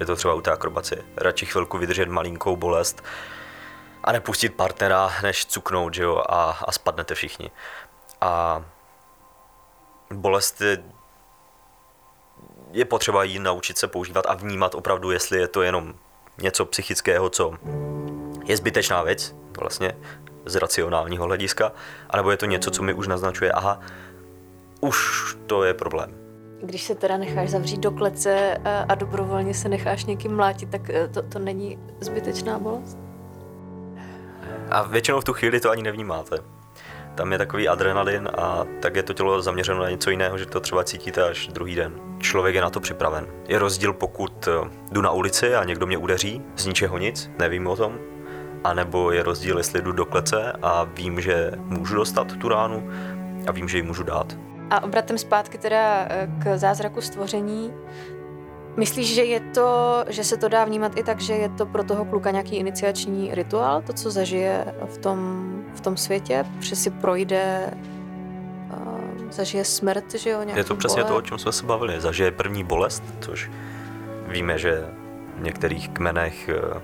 Je 0.00 0.06
to 0.06 0.16
třeba 0.16 0.34
u 0.34 0.40
té 0.40 0.50
akrobacie. 0.50 1.02
Radši 1.16 1.46
chvilku 1.46 1.78
vydržet 1.78 2.08
malinkou 2.08 2.56
bolest 2.56 3.02
a 4.04 4.12
nepustit 4.12 4.54
partnera, 4.54 5.12
než 5.22 5.46
cuknout, 5.46 5.94
že 5.94 6.02
jo, 6.02 6.22
a, 6.28 6.50
a 6.50 6.72
spadnete 6.72 7.14
všichni. 7.14 7.50
A 8.20 8.64
bolest 10.12 10.60
je, 10.60 10.82
je 12.72 12.84
potřeba 12.84 13.24
jí 13.24 13.38
naučit 13.38 13.78
se 13.78 13.88
používat 13.88 14.26
a 14.26 14.34
vnímat 14.34 14.74
opravdu, 14.74 15.10
jestli 15.10 15.38
je 15.38 15.48
to 15.48 15.62
jenom 15.62 15.94
něco 16.38 16.64
psychického, 16.64 17.30
co 17.30 17.54
je 18.44 18.56
zbytečná 18.56 19.02
věc, 19.02 19.34
vlastně 19.58 19.96
z 20.44 20.56
racionálního 20.56 21.24
hlediska, 21.24 21.72
anebo 22.10 22.30
je 22.30 22.36
to 22.36 22.46
něco, 22.46 22.70
co 22.70 22.82
mi 22.82 22.94
už 22.94 23.08
naznačuje, 23.08 23.52
aha, 23.52 23.80
už 24.82 24.96
to 25.46 25.64
je 25.64 25.74
problém. 25.74 26.10
Když 26.62 26.82
se 26.82 26.94
teda 26.94 27.16
necháš 27.16 27.50
zavřít 27.50 27.80
do 27.80 27.90
klece 27.90 28.58
a, 28.88 28.94
dobrovolně 28.94 29.54
se 29.54 29.68
necháš 29.68 30.04
někým 30.04 30.36
mlátit, 30.36 30.70
tak 30.70 30.90
e, 30.90 31.08
to, 31.08 31.22
to 31.22 31.38
není 31.38 31.78
zbytečná 32.00 32.58
bolest? 32.58 32.98
A 34.70 34.82
většinou 34.82 35.20
v 35.20 35.24
tu 35.24 35.32
chvíli 35.32 35.60
to 35.60 35.70
ani 35.70 35.82
nevnímáte. 35.82 36.36
Tam 37.14 37.32
je 37.32 37.38
takový 37.38 37.68
adrenalin 37.68 38.28
a 38.38 38.64
tak 38.80 38.96
je 38.96 39.02
to 39.02 39.12
tělo 39.12 39.42
zaměřeno 39.42 39.80
na 39.80 39.90
něco 39.90 40.10
jiného, 40.10 40.38
že 40.38 40.46
to 40.46 40.60
třeba 40.60 40.84
cítíte 40.84 41.22
až 41.22 41.48
druhý 41.48 41.74
den. 41.74 41.92
Člověk 42.18 42.54
je 42.54 42.62
na 42.62 42.70
to 42.70 42.80
připraven. 42.80 43.26
Je 43.48 43.58
rozdíl, 43.58 43.92
pokud 43.92 44.48
e, 44.48 44.50
jdu 44.92 45.00
na 45.00 45.10
ulici 45.10 45.54
a 45.54 45.64
někdo 45.64 45.86
mě 45.86 45.98
udeří, 45.98 46.42
z 46.56 46.66
ničeho 46.66 46.98
nic, 46.98 47.30
nevím 47.38 47.66
o 47.66 47.76
tom, 47.76 47.98
a 48.64 48.74
nebo 48.74 49.10
je 49.10 49.22
rozdíl, 49.22 49.58
jestli 49.58 49.82
jdu 49.82 49.92
do 49.92 50.04
klece 50.04 50.52
a 50.62 50.84
vím, 50.84 51.20
že 51.20 51.52
můžu 51.56 51.94
dostat 51.94 52.32
tu 52.36 52.48
ránu 52.48 52.90
a 53.46 53.52
vím, 53.52 53.68
že 53.68 53.78
ji 53.78 53.82
můžu 53.82 54.02
dát. 54.02 54.36
A 54.72 54.82
obratem 54.82 55.18
zpátky 55.18 55.58
teda 55.58 56.06
eh, 56.08 56.28
k 56.38 56.56
zázraku 56.56 57.00
stvoření. 57.00 57.72
Myslíš, 58.76 59.14
že 59.14 59.24
je 59.24 59.40
to, 59.40 60.04
že 60.08 60.24
se 60.24 60.36
to 60.36 60.48
dá 60.48 60.64
vnímat 60.64 60.92
i 60.96 61.02
tak, 61.02 61.20
že 61.20 61.32
je 61.32 61.48
to 61.48 61.66
pro 61.66 61.84
toho 61.84 62.04
kluka 62.04 62.30
nějaký 62.30 62.56
iniciační 62.56 63.34
rituál, 63.34 63.82
to, 63.82 63.92
co 63.92 64.10
zažije 64.10 64.74
v 64.86 64.98
tom, 64.98 65.52
v 65.74 65.80
tom 65.80 65.96
světě, 65.96 66.44
že 66.60 66.76
si 66.76 66.90
projde, 66.90 67.70
uh, 68.72 69.30
zažije 69.30 69.64
smrt, 69.64 70.14
že 70.14 70.30
jo? 70.30 70.40
Je 70.54 70.64
to 70.64 70.76
přesně 70.76 71.04
to, 71.04 71.16
o 71.16 71.22
čem 71.22 71.38
jsme 71.38 71.52
se 71.52 71.66
bavili. 71.66 72.00
Zažije 72.00 72.30
první 72.30 72.64
bolest, 72.64 73.02
což 73.20 73.50
víme, 74.28 74.58
že 74.58 74.88
v 75.36 75.42
některých 75.42 75.88
kmenech 75.88 76.48
eh, 76.48 76.80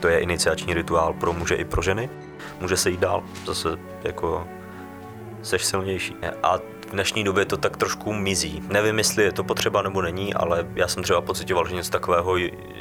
to 0.00 0.08
je 0.08 0.18
iniciační 0.18 0.74
rituál 0.74 1.12
pro 1.12 1.32
muže 1.32 1.54
i 1.54 1.64
pro 1.64 1.82
ženy. 1.82 2.10
Může 2.60 2.76
se 2.76 2.90
jít 2.90 3.00
dál, 3.00 3.22
zase 3.46 3.68
jako 4.02 4.48
seš 5.42 5.64
silnější. 5.64 6.16
A 6.42 6.58
v 6.92 6.94
dnešní 6.94 7.24
době 7.24 7.44
to 7.44 7.56
tak 7.56 7.76
trošku 7.76 8.12
mizí. 8.12 8.62
Nevím, 8.68 8.98
jestli 8.98 9.24
je 9.24 9.32
to 9.32 9.44
potřeba 9.44 9.82
nebo 9.82 10.02
není, 10.02 10.34
ale 10.34 10.66
já 10.74 10.88
jsem 10.88 11.02
třeba 11.02 11.20
pocitoval, 11.20 11.68
že 11.68 11.74
něco 11.74 11.90
takového 11.90 12.36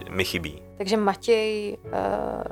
mi 0.09 0.25
chybí. 0.25 0.61
Takže 0.77 0.97
Matěj, 0.97 1.77
uh, 1.83 1.91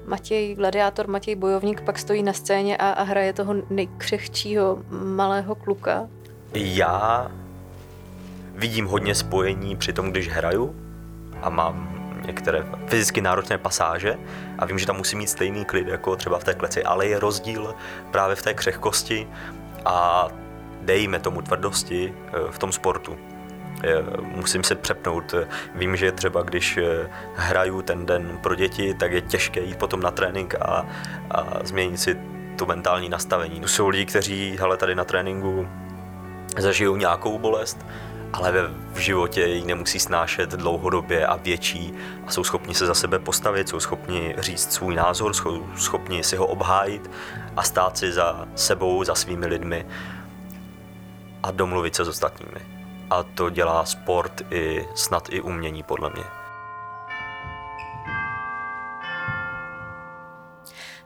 Matěj 0.05 0.55
gladiátor, 0.55 1.07
Matěj 1.07 1.35
bojovník 1.35 1.81
pak 1.81 1.99
stojí 1.99 2.23
na 2.23 2.33
scéně 2.33 2.77
a, 2.77 2.89
a 2.89 3.03
hraje 3.03 3.33
toho 3.33 3.55
nejkřehčího 3.69 4.79
malého 4.89 5.55
kluka. 5.55 6.07
Já 6.53 7.31
vidím 8.55 8.85
hodně 8.85 9.15
spojení 9.15 9.75
při 9.75 9.93
tom, 9.93 10.11
když 10.11 10.29
hraju 10.29 10.75
a 11.41 11.49
mám 11.49 11.89
některé 12.25 12.65
fyzicky 12.87 13.21
náročné 13.21 13.57
pasáže 13.57 14.17
a 14.59 14.65
vím, 14.65 14.79
že 14.79 14.85
tam 14.85 14.97
musím 14.97 15.19
mít 15.19 15.29
stejný 15.29 15.65
klid 15.65 15.87
jako 15.87 16.15
třeba 16.15 16.39
v 16.39 16.43
té 16.43 16.53
kleci, 16.53 16.83
ale 16.83 17.07
je 17.07 17.19
rozdíl 17.19 17.75
právě 18.11 18.35
v 18.35 18.41
té 18.41 18.53
křehkosti 18.53 19.27
a 19.85 20.27
dejme 20.81 21.19
tomu 21.19 21.41
tvrdosti 21.41 22.13
eh, 22.13 22.51
v 22.51 22.59
tom 22.59 22.71
sportu. 22.71 23.17
Eh, 23.83 24.03
musím 24.21 24.63
se 24.63 24.75
přepnout. 24.75 25.35
Vím, 25.75 25.95
že 25.95 26.11
třeba 26.11 26.41
když 26.41 26.77
eh, 26.77 27.09
hraju 27.35 27.81
ten 27.81 28.05
den 28.05 28.39
pro 28.43 28.55
děti, 28.55 28.93
tak 28.93 29.11
je 29.11 29.21
těžké 29.21 29.59
jít 29.59 29.77
potom 29.77 30.01
na 30.01 30.11
trénink 30.11 30.55
a, 30.55 30.85
a 31.31 31.47
změnit 31.63 31.97
si 31.97 32.17
to 32.55 32.65
mentální 32.65 33.09
nastavení. 33.09 33.61
Jsou 33.65 33.87
lidi, 33.87 34.05
kteří 34.05 34.57
hele, 34.59 34.77
tady 34.77 34.95
na 34.95 35.03
tréninku 35.03 35.67
zažijou 36.57 36.95
nějakou 36.95 37.39
bolest, 37.39 37.85
ale 38.33 38.53
v 38.93 38.97
životě 38.97 39.41
ji 39.41 39.65
nemusí 39.65 39.99
snášet 39.99 40.49
dlouhodobě 40.49 41.27
a 41.27 41.35
větší 41.35 41.93
a 42.27 42.31
jsou 42.31 42.43
schopni 42.43 42.75
se 42.75 42.85
za 42.85 42.93
sebe 42.93 43.19
postavit, 43.19 43.69
jsou 43.69 43.79
schopni 43.79 44.35
říct 44.37 44.73
svůj 44.73 44.95
názor, 44.95 45.33
jsou 45.33 45.65
schopni 45.75 46.23
si 46.23 46.35
ho 46.35 46.47
obhájit 46.47 47.11
a 47.55 47.63
stát 47.63 47.97
si 47.97 48.11
za 48.11 48.47
sebou, 48.55 49.03
za 49.03 49.15
svými 49.15 49.47
lidmi 49.47 49.85
a 51.43 51.51
domluvit 51.51 51.95
se 51.95 52.05
s 52.05 52.07
ostatními. 52.07 52.79
a 53.09 53.23
to 53.23 53.49
dělá 53.49 53.85
sport 53.85 54.41
i 54.51 54.87
snad 54.95 55.27
i 55.29 55.41
umění 55.41 55.83
podle 55.83 56.09
mě. 56.09 56.23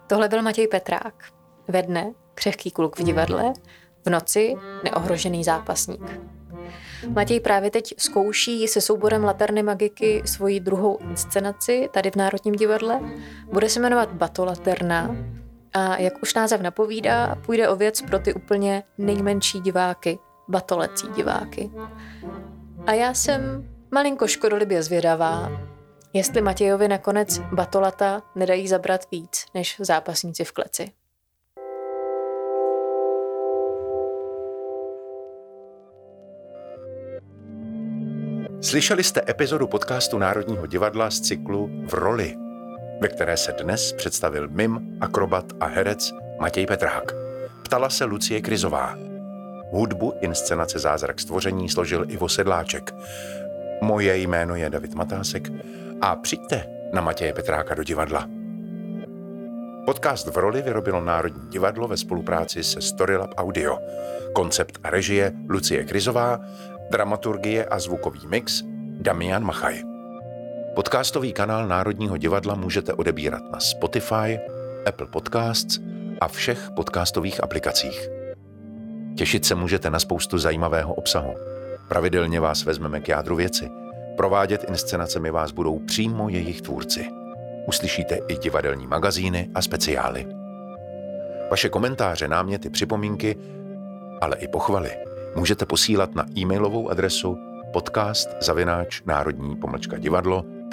Tohle 0.07 0.29
byl 0.29 0.41
Matěj 0.41 0.67
Petrák. 0.67 1.13
Ve 1.67 1.81
dne 1.81 2.13
křehký 2.35 2.71
kluk 2.71 2.99
v 2.99 3.03
divadle, 3.03 3.53
v 4.05 4.09
noci 4.09 4.55
neohrožený 4.83 5.43
zápasník. 5.43 6.19
Matěj 7.09 7.39
právě 7.39 7.71
teď 7.71 7.93
zkouší 7.97 8.67
se 8.67 8.81
souborem 8.81 9.23
Laterny 9.23 9.63
Magiky 9.63 10.21
svoji 10.25 10.59
druhou 10.59 10.97
inscenaci 10.97 11.89
tady 11.93 12.11
v 12.11 12.15
Národním 12.15 12.55
divadle. 12.55 12.99
Bude 13.51 13.69
se 13.69 13.79
jmenovat 13.79 14.13
Batolaterna 14.13 15.15
a 15.73 15.97
jak 15.97 16.13
už 16.21 16.33
název 16.33 16.61
napovídá, 16.61 17.35
půjde 17.45 17.69
o 17.69 17.75
věc 17.75 18.01
pro 18.01 18.19
ty 18.19 18.33
úplně 18.33 18.83
nejmenší 18.97 19.59
diváky, 19.59 20.19
batolecí 20.47 21.07
diváky. 21.15 21.71
A 22.85 22.93
já 22.93 23.13
jsem 23.13 23.69
malinko 23.91 24.27
škodolibě 24.27 24.83
zvědavá, 24.83 25.51
jestli 26.13 26.41
Matějovi 26.41 26.87
nakonec 26.87 27.39
batolata 27.39 28.21
nedají 28.35 28.67
zabrat 28.67 29.01
víc 29.11 29.45
než 29.53 29.75
zápasníci 29.79 30.43
v 30.43 30.51
kleci. 30.51 30.91
Slyšeli 38.61 39.03
jste 39.03 39.21
epizodu 39.29 39.67
podcastu 39.67 40.17
Národního 40.17 40.67
divadla 40.67 41.09
z 41.09 41.19
cyklu 41.19 41.69
V 41.85 41.93
roli, 41.93 42.35
ve 43.01 43.07
které 43.07 43.37
se 43.37 43.51
dnes 43.51 43.93
představil 43.93 44.47
mim, 44.47 44.97
akrobat 45.01 45.45
a 45.59 45.65
herec 45.65 46.13
Matěj 46.39 46.65
Petrák. 46.65 47.11
Ptala 47.63 47.89
se 47.89 48.05
Lucie 48.05 48.41
Krizová. 48.41 48.95
Hudbu 49.71 50.13
inscenace 50.21 50.79
Zázrak 50.79 51.19
stvoření 51.19 51.69
složil 51.69 52.05
Ivo 52.07 52.29
Sedláček. 52.29 52.95
Moje 53.81 54.17
jméno 54.17 54.55
je 54.55 54.69
David 54.69 54.93
Matásek 54.93 55.49
a 56.01 56.15
přijďte 56.15 56.65
na 56.93 57.01
Matěje 57.01 57.33
Petráka 57.33 57.75
do 57.75 57.83
divadla. 57.83 58.27
Podcast 59.85 60.27
v 60.27 60.37
roli 60.37 60.61
vyrobilo 60.61 61.01
Národní 61.01 61.49
divadlo 61.49 61.87
ve 61.87 61.97
spolupráci 61.97 62.63
se 62.63 62.81
Storylab 62.81 63.33
Audio. 63.37 63.79
Koncept 64.33 64.79
a 64.83 64.89
režie 64.89 65.31
Lucie 65.49 65.83
Krizová, 65.83 66.39
dramaturgie 66.91 67.65
a 67.65 67.79
zvukový 67.79 68.27
mix 68.27 68.63
Damian 69.01 69.43
Machaj. 69.43 69.92
Podcastový 70.75 71.33
kanál 71.33 71.67
Národního 71.67 72.17
divadla 72.17 72.55
můžete 72.55 72.93
odebírat 72.93 73.51
na 73.51 73.59
Spotify, 73.59 74.39
Apple 74.87 75.07
Podcasts 75.07 75.79
a 76.21 76.27
všech 76.27 76.69
podcastových 76.75 77.43
aplikacích. 77.43 78.09
Těšit 79.17 79.45
se 79.45 79.55
můžete 79.55 79.89
na 79.89 79.99
spoustu 79.99 80.37
zajímavého 80.37 80.93
obsahu. 80.93 81.33
Pravidelně 81.87 82.39
vás 82.39 82.65
vezmeme 82.65 82.99
k 82.99 83.07
jádru 83.07 83.35
věci. 83.35 83.69
Provádět 84.17 84.65
inscenacemi 84.69 85.31
vás 85.31 85.51
budou 85.51 85.79
přímo 85.79 86.29
jejich 86.29 86.61
tvůrci. 86.61 87.05
Uslyšíte 87.67 88.19
i 88.27 88.37
divadelní 88.37 88.87
magazíny 88.87 89.49
a 89.55 89.61
speciály. 89.61 90.27
Vaše 91.51 91.69
komentáře, 91.69 92.27
náměty, 92.27 92.69
připomínky, 92.69 93.35
ale 94.21 94.37
i 94.37 94.47
pochvaly 94.47 94.91
můžete 95.35 95.65
posílat 95.65 96.15
na 96.15 96.25
e-mailovou 96.37 96.89
adresu 96.89 97.37
podcast 97.73 98.29
zavináč 98.41 99.01
národní 99.05 99.55
pomlčka 99.55 99.97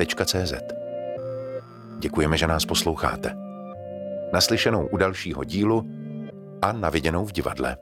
divadlo.cz. 0.04 0.52
Děkujeme, 1.98 2.38
že 2.38 2.46
nás 2.46 2.64
posloucháte. 2.64 3.36
Naslyšenou 4.32 4.86
u 4.86 4.96
dalšího 4.96 5.44
dílu 5.44 5.84
a 6.62 6.72
naviděnou 6.72 7.24
v 7.24 7.32
divadle. 7.32 7.76